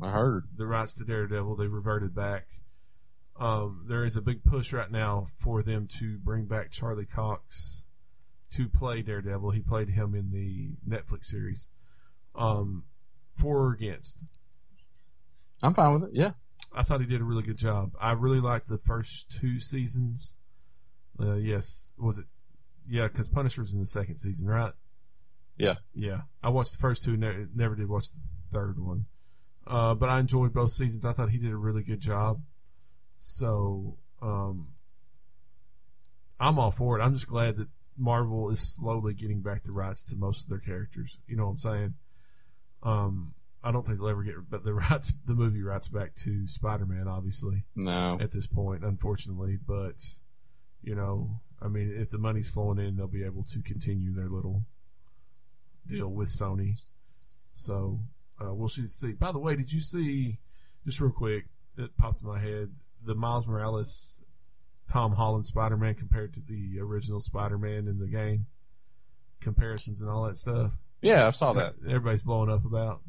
[0.00, 0.44] I heard.
[0.56, 1.56] the rights to Daredevil.
[1.56, 2.46] They reverted back.
[3.38, 7.84] Um, there is a big push right now for them to bring back Charlie Cox
[8.52, 9.50] to play Daredevil.
[9.50, 11.68] He played him in the Netflix series.
[12.34, 12.84] Um,
[13.34, 14.22] for or against?
[15.62, 16.10] I'm fine with it.
[16.14, 16.32] Yeah.
[16.74, 17.92] I thought he did a really good job.
[18.00, 20.32] I really liked the first two seasons.
[21.20, 22.24] Uh, yes, was it?
[22.88, 24.72] Yeah, because Punisher's in the second season, right?
[25.56, 25.74] Yeah.
[25.94, 27.16] Yeah, I watched the first two.
[27.16, 28.18] Ne- never did watch the
[28.50, 29.04] third one,
[29.66, 31.04] uh, but I enjoyed both seasons.
[31.04, 32.40] I thought he did a really good job.
[33.18, 34.68] So um,
[36.38, 37.02] I'm all for it.
[37.02, 40.58] I'm just glad that Marvel is slowly getting back the rights to most of their
[40.58, 41.18] characters.
[41.26, 41.94] You know what I'm saying?
[42.82, 46.46] Um, I don't think they'll ever get but the rights, the movie rights back to
[46.48, 48.18] Spider-Man, obviously No.
[48.20, 49.58] at this point, unfortunately.
[49.64, 49.96] But
[50.82, 54.30] you know, I mean, if the money's flowing in, they'll be able to continue their
[54.30, 54.62] little
[55.90, 56.80] deal with Sony.
[57.52, 58.00] So
[58.40, 58.86] uh, we'll see.
[58.86, 59.12] see.
[59.12, 60.38] By the way, did you see?
[60.86, 61.44] Just real quick,
[61.76, 62.70] it popped in my head
[63.04, 64.20] the Miles Morales,
[64.88, 68.46] Tom Holland Spider-Man compared to the original Spider-Man in the game.
[69.40, 70.78] Comparisons and all that stuff.
[71.00, 71.74] Yeah, I saw that.
[71.86, 73.00] Everybody's blowing up about.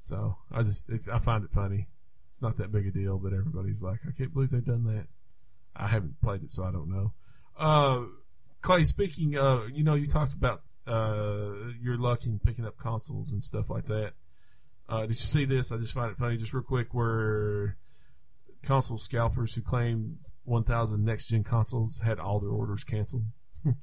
[0.00, 1.88] So I just it's, I find it funny.
[2.28, 5.06] It's not that big a deal, but everybody's like, I can't believe they've done that.
[5.74, 7.12] I haven't played it, so I don't know.
[7.58, 8.06] Uh,
[8.60, 13.30] Clay, speaking of, you know, you talked about uh, your luck in picking up consoles
[13.30, 14.12] and stuff like that.
[14.88, 15.72] Uh, did you see this?
[15.72, 17.76] I just find it funny, just real quick, where
[18.62, 23.24] console scalpers who claim 1,000 next gen consoles had all their orders canceled.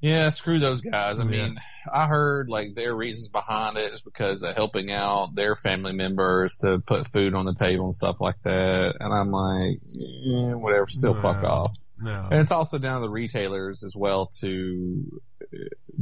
[0.00, 1.18] Yeah, screw those guys.
[1.18, 1.28] I Yeah.
[1.28, 1.56] mean,
[1.92, 6.56] I heard like their reasons behind it is because they're helping out their family members
[6.58, 8.92] to put food on the table and stuff like that.
[9.00, 11.74] And I'm like, eh, whatever, still fuck off.
[12.00, 12.28] No.
[12.30, 15.20] And it's also down to the retailers as well to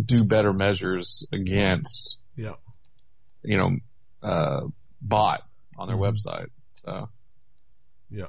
[0.05, 2.55] do better measures against, yeah.
[3.43, 3.71] you know,
[4.23, 4.67] uh,
[5.01, 6.15] bots on their Mhm.
[6.15, 6.49] website.
[6.75, 7.09] So
[8.11, 8.27] Yeah.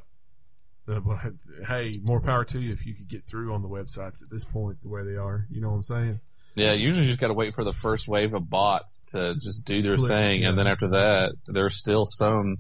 [0.88, 1.34] Uh, but,
[1.68, 4.46] hey, more power to you if you could get through on the websites at this
[4.46, 5.46] point the way they are.
[5.50, 6.20] You know what I'm saying?
[6.56, 9.64] yeah, usually you just got to wait for the first wave of bots to just
[9.66, 10.50] do their Click, thing, yeah.
[10.50, 12.58] and then after that, there's still some,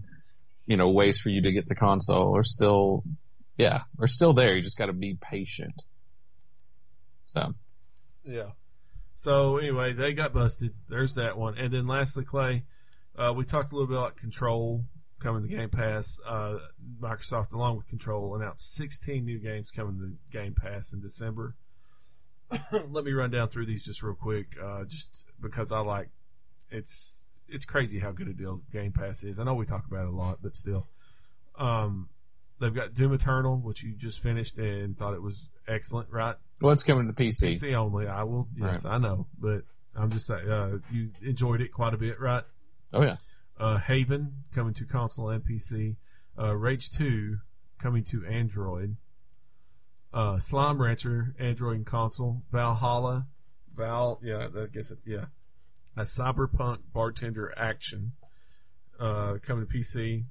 [0.68, 2.28] you know, ways for you to get the console.
[2.28, 3.04] Or still,
[3.58, 4.56] yeah, they're still there.
[4.56, 5.74] You just got to be patient.
[7.26, 7.54] So
[8.28, 8.52] Yeah.
[9.16, 10.74] So anyway, they got busted.
[10.90, 11.58] There's that one.
[11.58, 12.66] And then lastly, Clay,
[13.18, 14.86] uh, we talked a little bit about Control
[15.20, 16.20] coming to Game Pass.
[16.28, 16.58] Uh,
[17.02, 21.56] Microsoft, along with Control, announced 16 new games coming to Game Pass in December.
[22.72, 26.10] Let me run down through these just real quick, uh, just because I like
[26.70, 29.40] it's it's crazy how good a deal Game Pass is.
[29.40, 30.88] I know we talk about it a lot, but still.
[31.58, 32.10] Um,
[32.60, 36.36] they've got Doom Eternal, which you just finished and thought it was excellent, right?
[36.60, 37.50] What's coming to PC?
[37.50, 38.08] PC only.
[38.08, 38.48] I will.
[38.56, 39.62] Yes, I know, but
[39.96, 42.44] I'm just saying uh, you enjoyed it quite a bit, right?
[42.94, 43.18] Oh yeah,
[43.60, 45.96] Uh, Haven coming to console and PC.
[46.40, 47.38] Uh, Rage Two
[47.80, 48.96] coming to Android.
[50.14, 52.42] Uh, Slime Rancher Android and console.
[52.52, 53.28] Valhalla,
[53.76, 54.20] Val.
[54.24, 55.00] Yeah, I guess it.
[55.06, 55.26] Yeah,
[55.96, 58.14] a Cyberpunk Bartender Action.
[59.00, 60.24] Uh, coming to PC.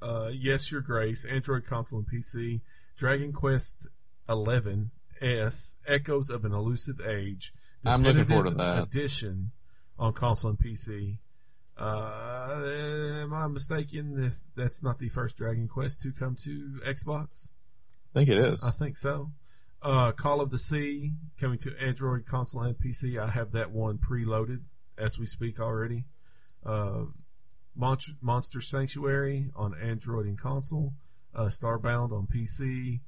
[0.00, 2.60] Uh, yes, Your Grace Android console and PC.
[2.96, 3.88] Dragon Quest
[4.28, 4.90] Eleven
[5.20, 7.52] S Echoes of an Elusive Age.
[7.84, 8.82] I'm looking forward to that.
[8.84, 9.50] Edition
[9.98, 11.18] on console and PC.
[11.76, 12.62] Uh,
[13.22, 14.30] am I mistaken?
[14.56, 17.48] That's not the first Dragon Quest to come to Xbox.
[18.14, 18.62] I think it is.
[18.62, 19.32] I think so.
[19.82, 23.20] Uh, Call of the Sea coming to Android console and PC.
[23.20, 24.60] I have that one preloaded
[24.96, 26.04] as we speak already.
[26.64, 27.04] Uh,
[27.76, 30.94] Monster, Monster Sanctuary on Android and console.
[31.34, 33.00] Uh, Starbound on PC.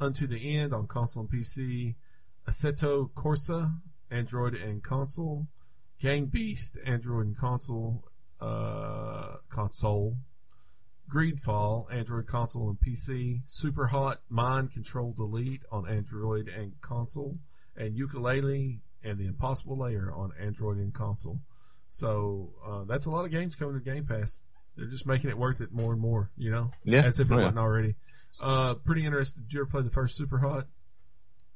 [0.00, 1.94] Unto the End on console and PC.
[2.48, 3.74] Assetto Corsa
[4.10, 5.46] Android and console.
[6.00, 8.04] Gang Beast Android and console.
[8.40, 10.16] Uh, console.
[11.10, 17.36] Greedfall, Android console and PC, Super Hot Mind Control Delete on Android and console,
[17.76, 21.40] and Yooka-Laylee and the Impossible Lair on Android and console.
[21.88, 24.44] So uh, that's a lot of games coming to Game Pass.
[24.76, 27.34] They're just making it worth it more and more, you know, yeah, as if it
[27.34, 27.44] oh, yeah.
[27.46, 27.96] wasn't already.
[28.42, 29.42] Uh, pretty interested.
[29.48, 30.66] Did you ever play the first Super Hot?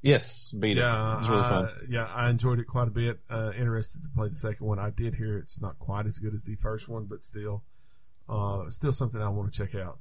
[0.02, 1.30] Yes, beat yeah, it.
[1.30, 3.20] Really I- yeah, I enjoyed it quite a bit.
[3.30, 4.78] Uh, interested to play the second one.
[4.78, 7.62] I did hear it's not quite as good as the first one, but still,
[8.28, 9.98] uh, still something I want to check out.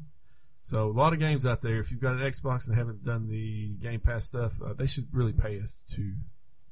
[0.63, 1.79] So a lot of games out there.
[1.79, 5.07] If you've got an Xbox and haven't done the Game Pass stuff, uh, they should
[5.13, 6.13] really pay us to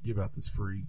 [0.03, 0.85] give out this free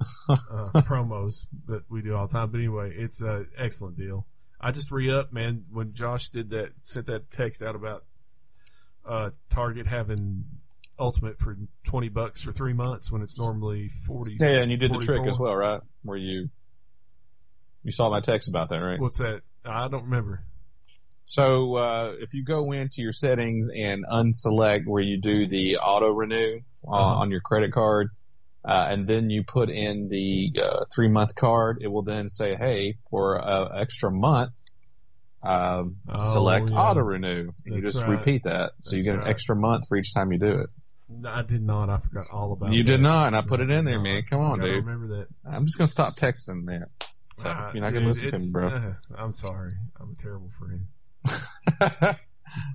[0.28, 0.36] uh,
[0.82, 2.50] promos that we do all the time.
[2.50, 4.26] But anyway, it's an excellent deal.
[4.60, 5.64] I just re up, man.
[5.70, 8.04] When Josh did that, sent that text out about
[9.06, 10.44] uh, Target having
[10.98, 14.36] Ultimate for twenty bucks for three months when it's normally forty.
[14.38, 15.80] Yeah, and you did the trick as well, right?
[16.02, 16.50] Where you
[17.82, 19.00] you saw my text about that, right?
[19.00, 19.40] What's that?
[19.64, 20.44] I don't remember.
[21.24, 26.10] So uh, if you go into your settings and unselect where you do the auto
[26.10, 27.20] renew uh, Uh-huh.
[27.20, 28.08] on your credit card,
[28.64, 32.56] uh, and then you put in the uh, three month card, it will then say,
[32.56, 34.52] "Hey, for an extra month,
[35.42, 36.76] um, Oh, select yeah.
[36.76, 38.08] auto renew." You just right.
[38.10, 39.30] repeat that, so you That's get an right.
[39.30, 40.66] extra month for each time you do it.
[41.26, 41.90] I did not.
[41.90, 42.72] I forgot all about.
[42.72, 42.90] you that.
[42.90, 44.22] did not, and I put it in there, No, man.
[44.30, 44.84] Come on, dude.
[44.84, 45.26] Remember that.
[45.44, 46.88] I'm just gonna stop texting that.
[47.42, 48.68] So, Uh, you're not gonna listen to me, bro.
[48.68, 49.72] uh, I'm sorry.
[50.00, 50.86] I'm a terrible friend.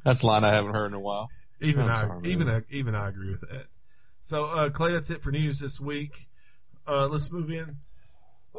[0.04, 1.30] That's a line I haven't heard in a while.
[1.62, 2.32] Even I'm I, sorry, man.
[2.32, 3.66] even I, even I agree with that.
[4.22, 6.28] So, uh, Clay, that's it for news this week.
[6.88, 7.78] Uh, let's move in.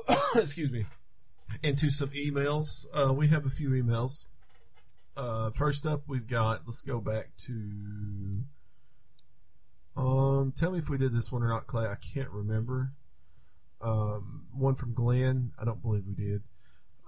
[0.36, 0.86] excuse me.
[1.62, 2.84] Into some emails.
[2.92, 4.24] Uh, we have a few emails.
[5.16, 6.62] Uh, first up, we've got.
[6.66, 8.42] Let's go back to.
[9.96, 11.86] Um, tell me if we did this one or not, Clay.
[11.86, 12.92] I can't remember.
[13.80, 15.52] Um, one from Glenn.
[15.58, 16.42] I don't believe we did.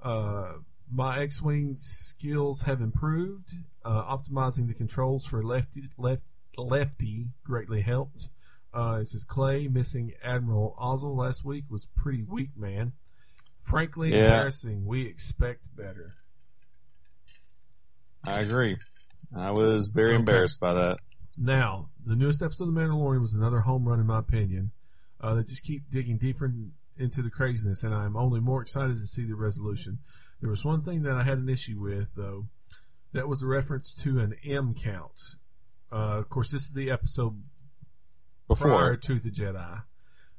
[0.02, 0.52] Uh,
[0.90, 3.52] my X-wing skills have improved.
[3.84, 6.22] Uh, optimizing the controls for lefty left
[6.56, 8.28] lefty greatly helped.
[8.74, 12.92] Uh, it says Clay missing Admiral Ozzel last week was pretty weak, man.
[13.68, 14.24] Frankly, Yeah.
[14.24, 14.86] embarrassing.
[14.86, 16.14] We expect better.
[18.24, 18.78] I agree.
[19.36, 20.20] I was very Okay.
[20.20, 20.98] embarrassed by that.
[21.36, 24.72] Now, the newest episode of The Mandalorian was another home run, in my opinion.
[25.20, 28.98] Uh, they just keep digging deeper in, into the craziness, and I'm only more excited
[29.00, 29.98] to see the resolution.
[30.40, 32.48] There was one thing that I had an issue with, though.
[33.12, 35.36] That was a reference to an M count.
[35.92, 37.42] Uh, of course, this is the episode
[38.48, 39.82] prior Before, to the Jedi,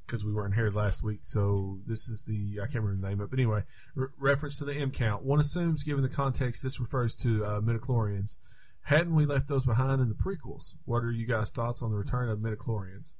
[0.09, 1.19] because we weren't here last week.
[1.21, 3.61] So this is the I can't remember the name of it, but anyway,
[3.93, 5.23] re- reference to the M count.
[5.23, 8.37] One assumes, given the context, this refers to uh, midichlorians.
[8.81, 10.73] Hadn't we left those behind in the prequels?
[10.85, 13.13] What are you guys' thoughts on the return of midichlorians?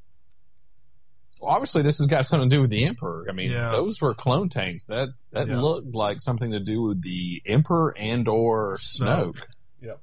[1.41, 3.25] well, obviously, this has got something to do with the Emperor.
[3.29, 3.69] I mean, Yeah.
[3.69, 4.87] those were clone tanks.
[4.87, 5.61] That's that Yeah.
[5.61, 9.35] looked like something to do with the Emperor and or Snoke.
[9.35, 9.41] Snoke.
[9.81, 10.01] Yep.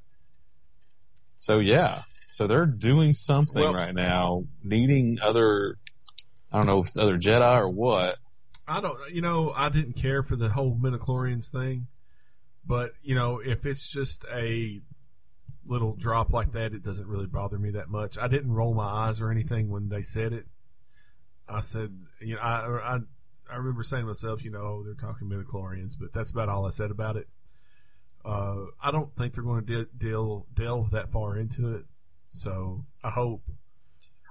[1.37, 5.77] So yeah, so they're doing something Well- right now, needing other.
[6.57, 8.17] I don't know if it's other Jedi or what.
[8.67, 11.87] I don't, you know, I didn't care for the whole midichlorians thing,
[12.67, 14.81] but you know, if it's just a
[15.67, 18.17] little drop like that, it doesn't really bother me that much.
[18.17, 20.47] I didn't roll my eyes or anything when they said it.
[21.47, 22.99] I said, you know, I I,
[23.53, 26.71] I remember saying to myself, you know, they're talking midichlorians, but that's about all I
[26.71, 27.29] said about it.
[28.25, 31.85] Uh, I don't think they're going to de- delve that far into it,
[32.31, 33.43] so I hope.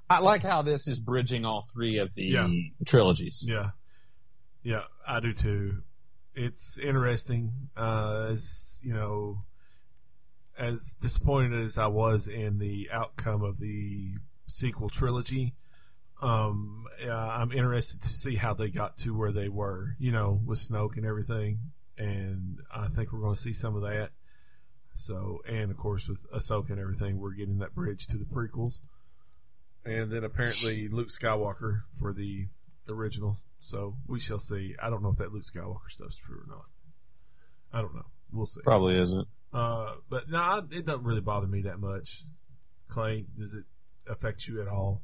[0.09, 2.47] I like how this is bridging all three of the Yeah.
[2.85, 3.43] trilogies.
[3.45, 3.71] Yeah,
[4.63, 5.81] yeah, I do too.
[6.35, 7.69] It's interesting.
[7.75, 9.43] Uh, as you know,
[10.57, 14.15] as disappointed as I was in the outcome of the
[14.47, 15.53] sequel trilogy,
[16.21, 19.95] um, uh, I'm interested to see how they got to where they were.
[19.97, 21.59] You know, with Snoke and everything,
[21.97, 24.09] and I think we're going to see some of that.
[24.97, 28.79] So, and of course with Ahsoka and everything, we're getting that bridge to the prequels,
[29.85, 32.47] and then apparently Luke Skywalker for the
[32.89, 33.37] original.
[33.59, 34.75] So we shall see.
[34.81, 36.65] I don't know if that Luke Skywalker stuff's true or not.
[37.73, 38.05] I don't know.
[38.31, 38.61] We'll see.
[38.63, 39.27] Probably isn't.
[39.53, 42.23] Uh, but no, I, it doesn't really bother me that much.
[42.89, 43.63] Clay, does it
[44.09, 45.01] affect you at all?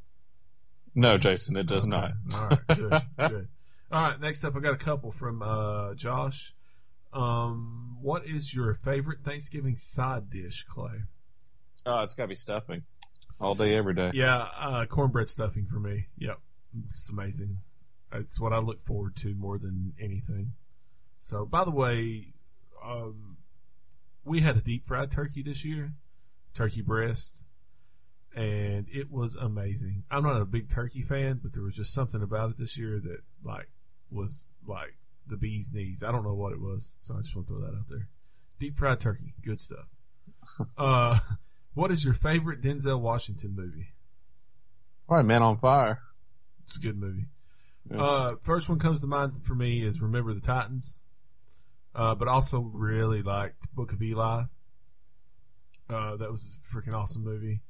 [0.93, 1.89] No, Jason, it does Okay.
[1.89, 2.11] not.
[2.33, 2.91] All right, good,
[3.29, 3.47] good.
[3.91, 6.53] All right, next up, I got a couple from uh, Josh.
[7.13, 11.03] Um, what is your favorite Thanksgiving side dish, Clay?
[11.85, 12.83] Oh, it's got to be stuffing
[13.41, 14.11] all day, every day.
[14.13, 16.07] Yeah, uh, cornbread stuffing for me.
[16.17, 16.39] Yep,
[16.85, 17.57] it's amazing.
[18.13, 20.53] It's what I look forward to more than anything.
[21.19, 22.33] So, by the way,
[22.83, 23.37] um,
[24.23, 25.93] we had a deep fried turkey this year,
[26.53, 27.41] turkey breast,
[28.35, 30.03] and it was amazing.
[30.09, 32.99] I'm not a big turkey fan, but there was just something about it this year
[32.99, 33.69] that like
[34.09, 34.95] was like
[35.27, 36.03] the bee's knees.
[36.03, 38.07] I don't know what it was, so I just want to throw that out there.
[38.59, 39.87] Deep fried turkey, good stuff.
[40.77, 41.19] uh,
[41.73, 43.89] what is your favorite Denzel Washington movie?
[45.07, 45.99] Probably Man on Fire.
[46.63, 47.25] It's a good movie.
[47.89, 48.01] Yeah.
[48.01, 50.99] Uh, first one comes to mind for me is Remember the Titans,
[51.95, 54.43] uh, but also really liked Book of Eli.
[55.89, 57.61] Uh, that was a freaking awesome movie.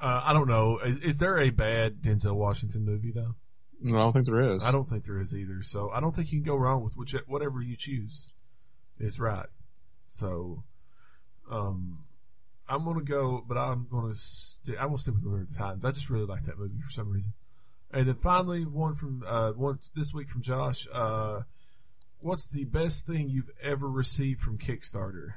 [0.00, 0.78] Uh, I don't know.
[0.84, 3.36] Is, is there a bad Denzel Washington movie though?
[3.80, 4.62] No, I don't think there is.
[4.62, 5.62] I don't think there is either.
[5.62, 8.28] So I don't think you can go wrong with which, whatever you choose
[8.98, 9.46] is right.
[10.08, 10.64] So,
[11.50, 12.04] um,
[12.68, 15.84] I'm gonna go, but I'm gonna st- I'm gonna stick with Remember the Titans.
[15.84, 17.32] I just really like that movie for some reason.
[17.90, 20.86] And then finally, one from uh, one this week from Josh.
[20.92, 21.42] Uh,
[22.20, 25.34] what's the best thing you've ever received from Kickstarter?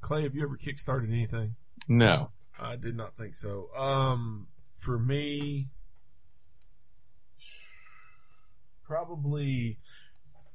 [0.00, 1.56] Clay, have you ever kickstarted anything?
[1.86, 2.28] No.
[2.58, 3.68] I did not think so.
[3.76, 5.68] Um, for me,
[8.84, 9.78] probably,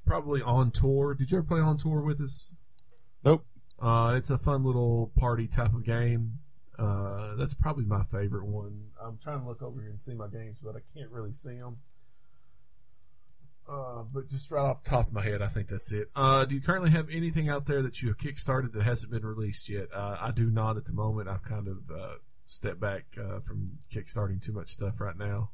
[0.05, 1.13] probably on tour.
[1.13, 2.51] Did you ever play on tour with us?
[3.23, 3.45] Nope.
[3.81, 6.39] Uh, it's a fun little party type of game.
[6.77, 8.85] Uh, that's probably my favorite one.
[9.01, 11.57] I'm trying to look over here and see my games, but I can't really see
[11.57, 11.77] them.
[13.69, 16.09] Uh, but just right off the top of my head, I think that's it.
[16.15, 19.25] Uh, do you currently have anything out there that you have kickstarted that hasn't been
[19.25, 19.87] released yet?
[19.93, 21.29] Uh, I do not at the moment.
[21.29, 22.15] I've kind of uh,
[22.45, 25.51] stepped back uh, from kickstarting too much stuff right now.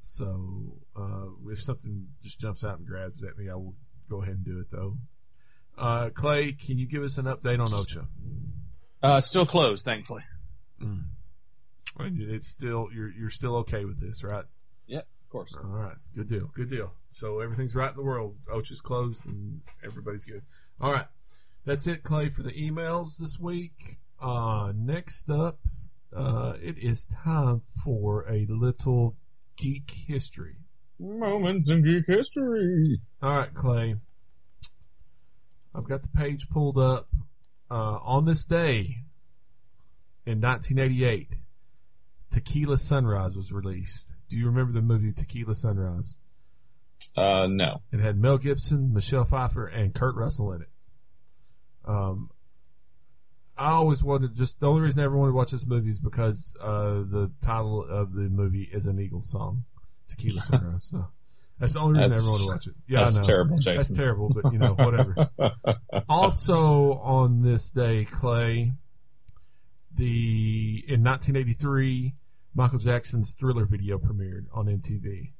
[0.00, 3.74] So uh, if something just jumps out and grabs at me, I will
[4.08, 4.96] go ahead and do it though.
[5.76, 8.06] Uh, Clay, can you give us an update on OCHA?
[9.02, 10.22] Uh, still closed, thankfully.
[10.80, 11.04] Mm.
[11.98, 14.44] It's still you're you're still okay with this, right?
[14.86, 15.54] Yeah, of course.
[15.56, 16.92] All right, good deal, good deal.
[17.10, 18.36] So everything's right in the world.
[18.52, 20.42] OCHA's closed and everybody's good.
[20.80, 21.06] All right,
[21.64, 23.98] that's it, Clay, for the emails this week.
[24.20, 25.58] Uh, next up,
[26.16, 29.16] uh, it is time for a little
[29.56, 30.56] geek history.
[30.98, 33.00] Moments in geek history.
[33.22, 33.96] All right, Clay.
[35.74, 37.08] I've got the page pulled up.
[37.70, 38.98] Uh, on this day
[40.26, 41.36] in 1988,
[42.30, 44.12] Tequila Sunrise was released.
[44.28, 46.18] Do you remember the movie Tequila Sunrise?
[47.16, 47.82] Uh, no.
[47.92, 50.68] It had Mel Gibson, Michelle Pfeiffer, and Kurt Russell in it.
[51.84, 52.30] Um,
[53.56, 55.98] I always wanted just the only reason I ever wanted to watch this movie is
[55.98, 59.64] because uh, the title of the movie is an Eagles song,
[60.08, 60.88] Tequila Sunrise.
[60.90, 61.08] So
[61.62, 62.74] that's the only reason That's- I ever wanted to watch it.
[62.88, 63.26] Yeah, That's I know.
[63.26, 65.30] terrible, That's terrible, but you know, whatever.
[66.08, 68.72] also on this day, Clay,
[69.96, 72.14] the in 1983,
[72.54, 75.32] Michael Jackson's Thriller video premiered on MTV.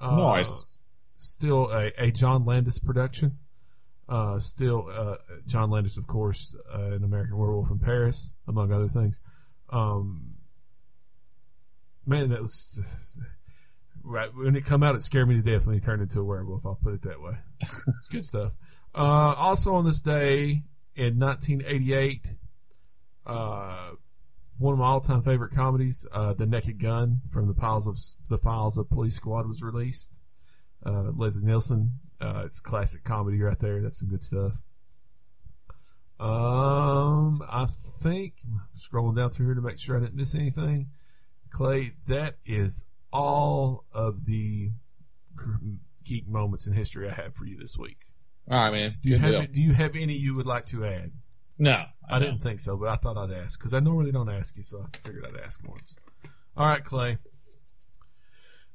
[0.00, 0.78] Uh, nice.
[1.16, 3.38] Still a, a John Landis production.
[4.08, 8.88] Uh, still, uh, John Landis, of course, uh, an American Werewolf in Paris, among other
[8.88, 9.20] things.
[9.70, 10.34] Um,
[12.06, 12.78] man, that was
[14.08, 14.94] right when it come out.
[14.94, 16.64] It scared me to death when he turned into a werewolf.
[16.64, 17.34] I'll put it that way.
[17.60, 18.52] it's good stuff.
[18.94, 20.62] Uh, also on this day
[20.96, 22.26] in 1988,
[23.26, 23.90] uh,
[24.58, 27.98] one of my all-time favorite comedies, uh, The Naked Gun from the Files of
[28.28, 30.16] the Files of Police Squad was released.
[30.84, 32.00] Uh, Leslie Nielsen.
[32.20, 33.80] Uh, it's classic comedy right there.
[33.80, 34.62] That's some good stuff.
[36.18, 37.68] Um, I
[38.00, 38.34] think
[38.76, 40.88] scrolling down through here to make sure I didn't miss anything.
[41.50, 44.70] Clay, that is all of the
[46.04, 47.98] geek moments in history I have for you this week.
[48.50, 48.94] All right, man.
[49.02, 49.46] Do you Good have deal.
[49.52, 51.12] Do you have any you would like to add?
[51.58, 51.84] No.
[52.08, 54.62] I didn't think so, but I thought I'd ask because I normally don't ask you,
[54.62, 55.96] so I figured I'd ask once.
[56.56, 57.18] All right, Clay.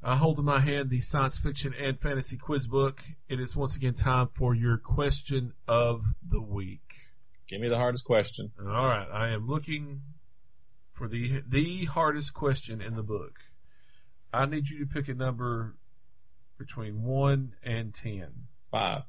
[0.05, 3.01] I hold in my hand the science fiction and fantasy quiz book.
[3.29, 6.93] It is once again time for your question of the week.
[7.47, 8.51] Give me the hardest question.
[8.59, 10.01] All right, I am looking
[10.91, 13.39] for the the hardest question in the book.
[14.33, 15.75] I need you to pick a number
[16.57, 18.47] between one and ten.
[18.71, 19.03] Five.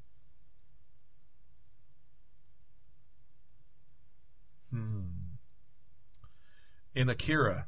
[4.71, 5.05] Hmm.
[6.95, 7.67] In Akira,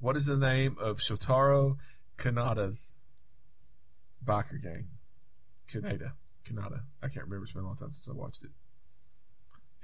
[0.00, 1.76] what is the name of Shotaro
[2.18, 2.94] Kanada's
[4.24, 4.88] biker gang?
[5.70, 6.12] Kaneda.
[6.44, 6.82] Kanada.
[7.02, 7.44] I can't remember.
[7.44, 8.50] It's been a long time since I watched it.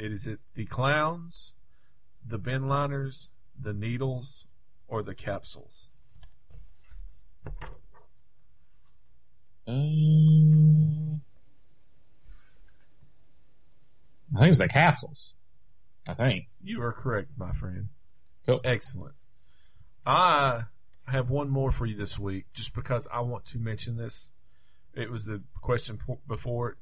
[0.05, 1.55] It is it the clowns,
[2.27, 4.47] the bin liners, the needles,
[4.89, 5.91] or the capsules?
[9.67, 11.21] Um,
[14.35, 15.35] I think it's the capsules.
[16.09, 16.47] I think.
[16.63, 17.89] You are correct, my friend.
[18.47, 18.61] Cool.
[18.65, 19.15] Excellent.
[20.07, 20.63] I
[21.07, 24.31] have one more for you this week, just because I want to mention this.
[24.95, 26.77] It was the question before it.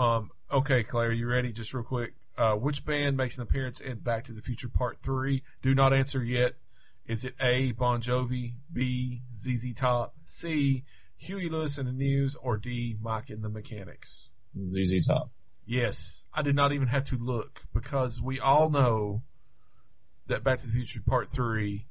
[0.00, 1.52] Um, okay, Clay, you ready?
[1.52, 2.14] Just real quick.
[2.38, 5.42] Uh, which band makes an appearance in Back to the Future Part 3?
[5.62, 6.54] Do not answer yet.
[7.08, 10.84] Is it A, Bon Jovi, B, ZZ Top, C,
[11.18, 14.30] Huey Lewis and the News, or D, Mike and the Mechanics?
[14.66, 15.30] ZZ Top.
[15.66, 19.22] Yes, I did not even have to look because we all know
[20.26, 21.86] that Back to the Future Part 3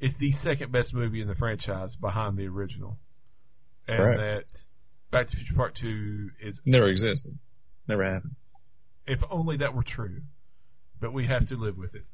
[0.00, 2.98] is the second best movie in the franchise behind the original.
[3.86, 4.18] And Correct.
[4.20, 4.44] that
[5.12, 7.38] Back to the Future Part 2 is, Never existed.
[7.88, 8.34] Never happened.
[9.06, 10.22] if only that were true,
[11.00, 12.04] but we have to live with it.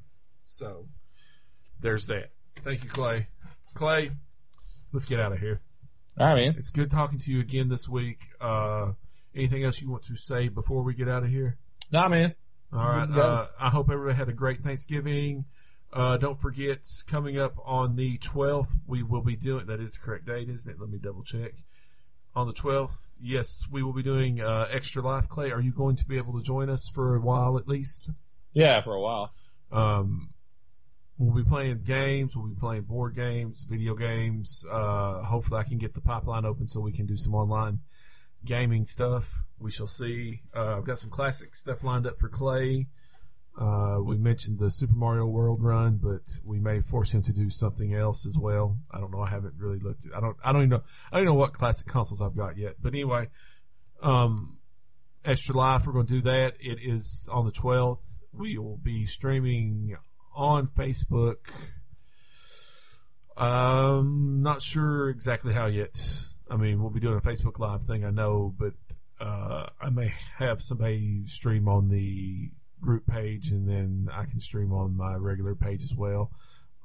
[0.46, 0.86] So,
[1.80, 2.30] there's that.
[2.64, 3.28] Thank you, Clay.
[3.74, 4.10] Clay,
[4.92, 5.60] let's get out of here.
[6.18, 6.54] All right, man.
[6.58, 8.18] It's good talking to you again this week.
[8.40, 8.92] Uh,
[9.34, 11.56] anything else you want to say before we get out of here?
[11.92, 12.34] Nah, man.
[12.72, 13.06] All right.
[13.06, 13.26] Good to go.
[13.26, 15.44] Uh, I hope everybody had a great Thanksgiving.
[15.92, 20.00] Uh, don't forget, coming up on the 12th, we will be doing, that is the
[20.00, 20.78] correct date, isn't it?
[20.78, 21.52] Let me double check.
[22.34, 25.50] On the 12th, yes, we will be doing uh, Extra Life Clay.
[25.50, 28.10] Are you going to be able to join us for a while at least?
[28.52, 29.32] Yeah, for a while.
[29.72, 30.30] Um,
[31.18, 32.36] we'll be playing games.
[32.36, 34.64] We'll be playing board games, video games.
[34.70, 37.80] Uh, hopefully, I can get the pipeline open so we can do some online
[38.44, 39.42] gaming stuff.
[39.58, 40.42] We shall see.
[40.54, 42.86] Uh, I've got some classic stuff lined up for Clay.
[43.60, 47.50] Uh, we mentioned the Super Mario World run, but we may force him to do
[47.50, 48.78] something else as well.
[48.92, 49.20] I don't know.
[49.20, 50.06] I haven't really looked.
[50.06, 50.36] At, I don't.
[50.44, 50.82] I don't even know.
[51.10, 52.76] I don't know what classic consoles I've got yet.
[52.80, 53.28] But anyway,
[54.00, 54.58] um,
[55.24, 55.82] Extra Life.
[55.86, 56.52] We're going to do that.
[56.60, 57.98] It is on the 12th.
[58.32, 59.96] We will be streaming
[60.38, 61.36] on Facebook.
[63.36, 65.98] Um, not sure exactly how yet.
[66.50, 68.72] I mean, we'll be doing a Facebook Live thing, I know, but
[69.20, 74.72] uh, I may have somebody stream on the group page, and then I can stream
[74.72, 76.30] on my regular page as well.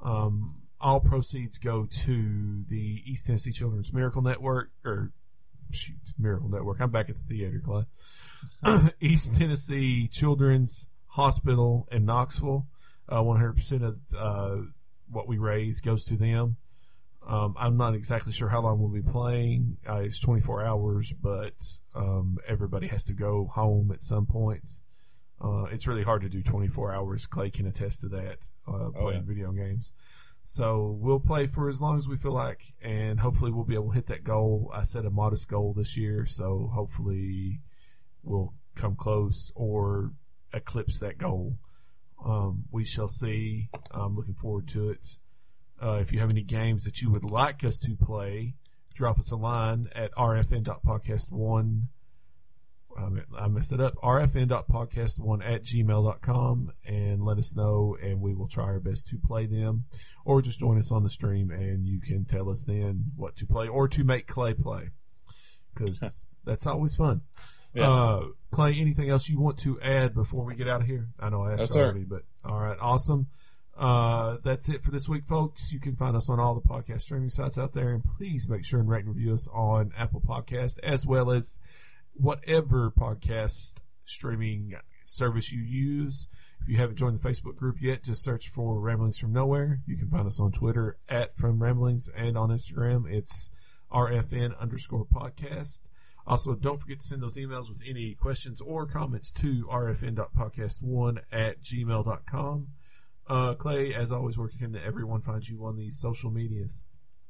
[0.04, 5.12] Um, all proceeds go to the East Tennessee Children's Miracle Network, or
[5.72, 6.82] shoot, Miracle Network.
[6.82, 7.86] I'm back at the theater, Clay.
[9.00, 12.66] East Tennessee Children's Hospital in Knoxville.
[13.10, 14.64] Uh, 100% of uh,
[15.10, 16.58] what we raise goes to them.
[17.28, 19.78] Um, I'm not exactly sure how long we'll be playing.
[19.88, 21.54] Uh, it's 24 hours, but
[21.96, 24.64] um, everybody has to go home at some point.
[25.42, 27.26] Uh, it's really hard to do 24 hours.
[27.26, 28.38] Clay can attest to that,
[28.68, 29.28] uh, playing yeah.
[29.28, 29.94] video games.
[30.46, 33.90] So we'll play for as long as we feel like, and hopefully we'll be able
[33.90, 34.70] to hit that goal.
[34.74, 37.62] I set a modest goal this year, so hopefully
[38.24, 40.12] we'll come close or
[40.54, 41.58] eclipse that goal.
[42.26, 43.70] Um, we shall see.
[43.92, 45.18] I'm looking forward to it.
[45.82, 48.54] Uh, if you have any games that you would like us to play,
[48.94, 51.84] drop us a line at rfn.podcast1.
[52.96, 53.96] I I messed it up.
[53.96, 59.46] rfn.podcast1 at gmail.com and let us know, and we will try our best to play
[59.46, 59.86] them.
[60.26, 63.46] Or just join us on the stream, and you can tell us then what to
[63.46, 64.90] play or to make Clay play.
[65.74, 67.22] Because that's always fun.
[67.74, 67.90] Yeah.
[67.90, 68.22] Uh,
[68.52, 71.08] Clay, anything else you want to add before we get out of here?
[71.20, 71.86] I know I asked sir.
[71.86, 73.28] already, but all right, awesome.
[73.76, 75.72] Uh, that's it for this week, folks.
[75.72, 78.64] You can find us on all the podcast streaming sites out there, and please make
[78.64, 81.58] sure and rate and review us on Apple Podcast as well as
[82.14, 83.74] whatever podcast
[84.06, 86.28] streaming service you use.
[86.62, 89.82] If you haven't joined the Facebook group yet, just search for Ramblings from Nowhere.
[89.86, 93.50] You can find us on Twitter at From Ramblings and on Instagram it's
[93.92, 95.88] RFN underscore podcast.
[96.26, 101.62] Also, don't forget to send those emails with any questions or comments to rfn.podcast1 at
[101.62, 102.68] gmail.com.
[103.28, 106.86] Uh, Clay, as always, where can everyone find you on these social medias?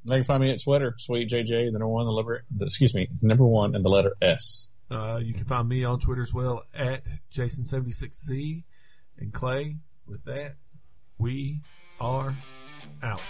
[0.06, 2.94] They can find me at Twitter, sweet JJ, the number one, the letter, the, excuse
[2.94, 4.70] me, the number one and the letter S.
[4.92, 8.64] Uh, you can find me on Twitter as well at Jason76Z.
[9.18, 10.56] And Clay, with that,
[11.18, 11.62] we
[12.00, 12.36] are
[13.02, 13.22] out.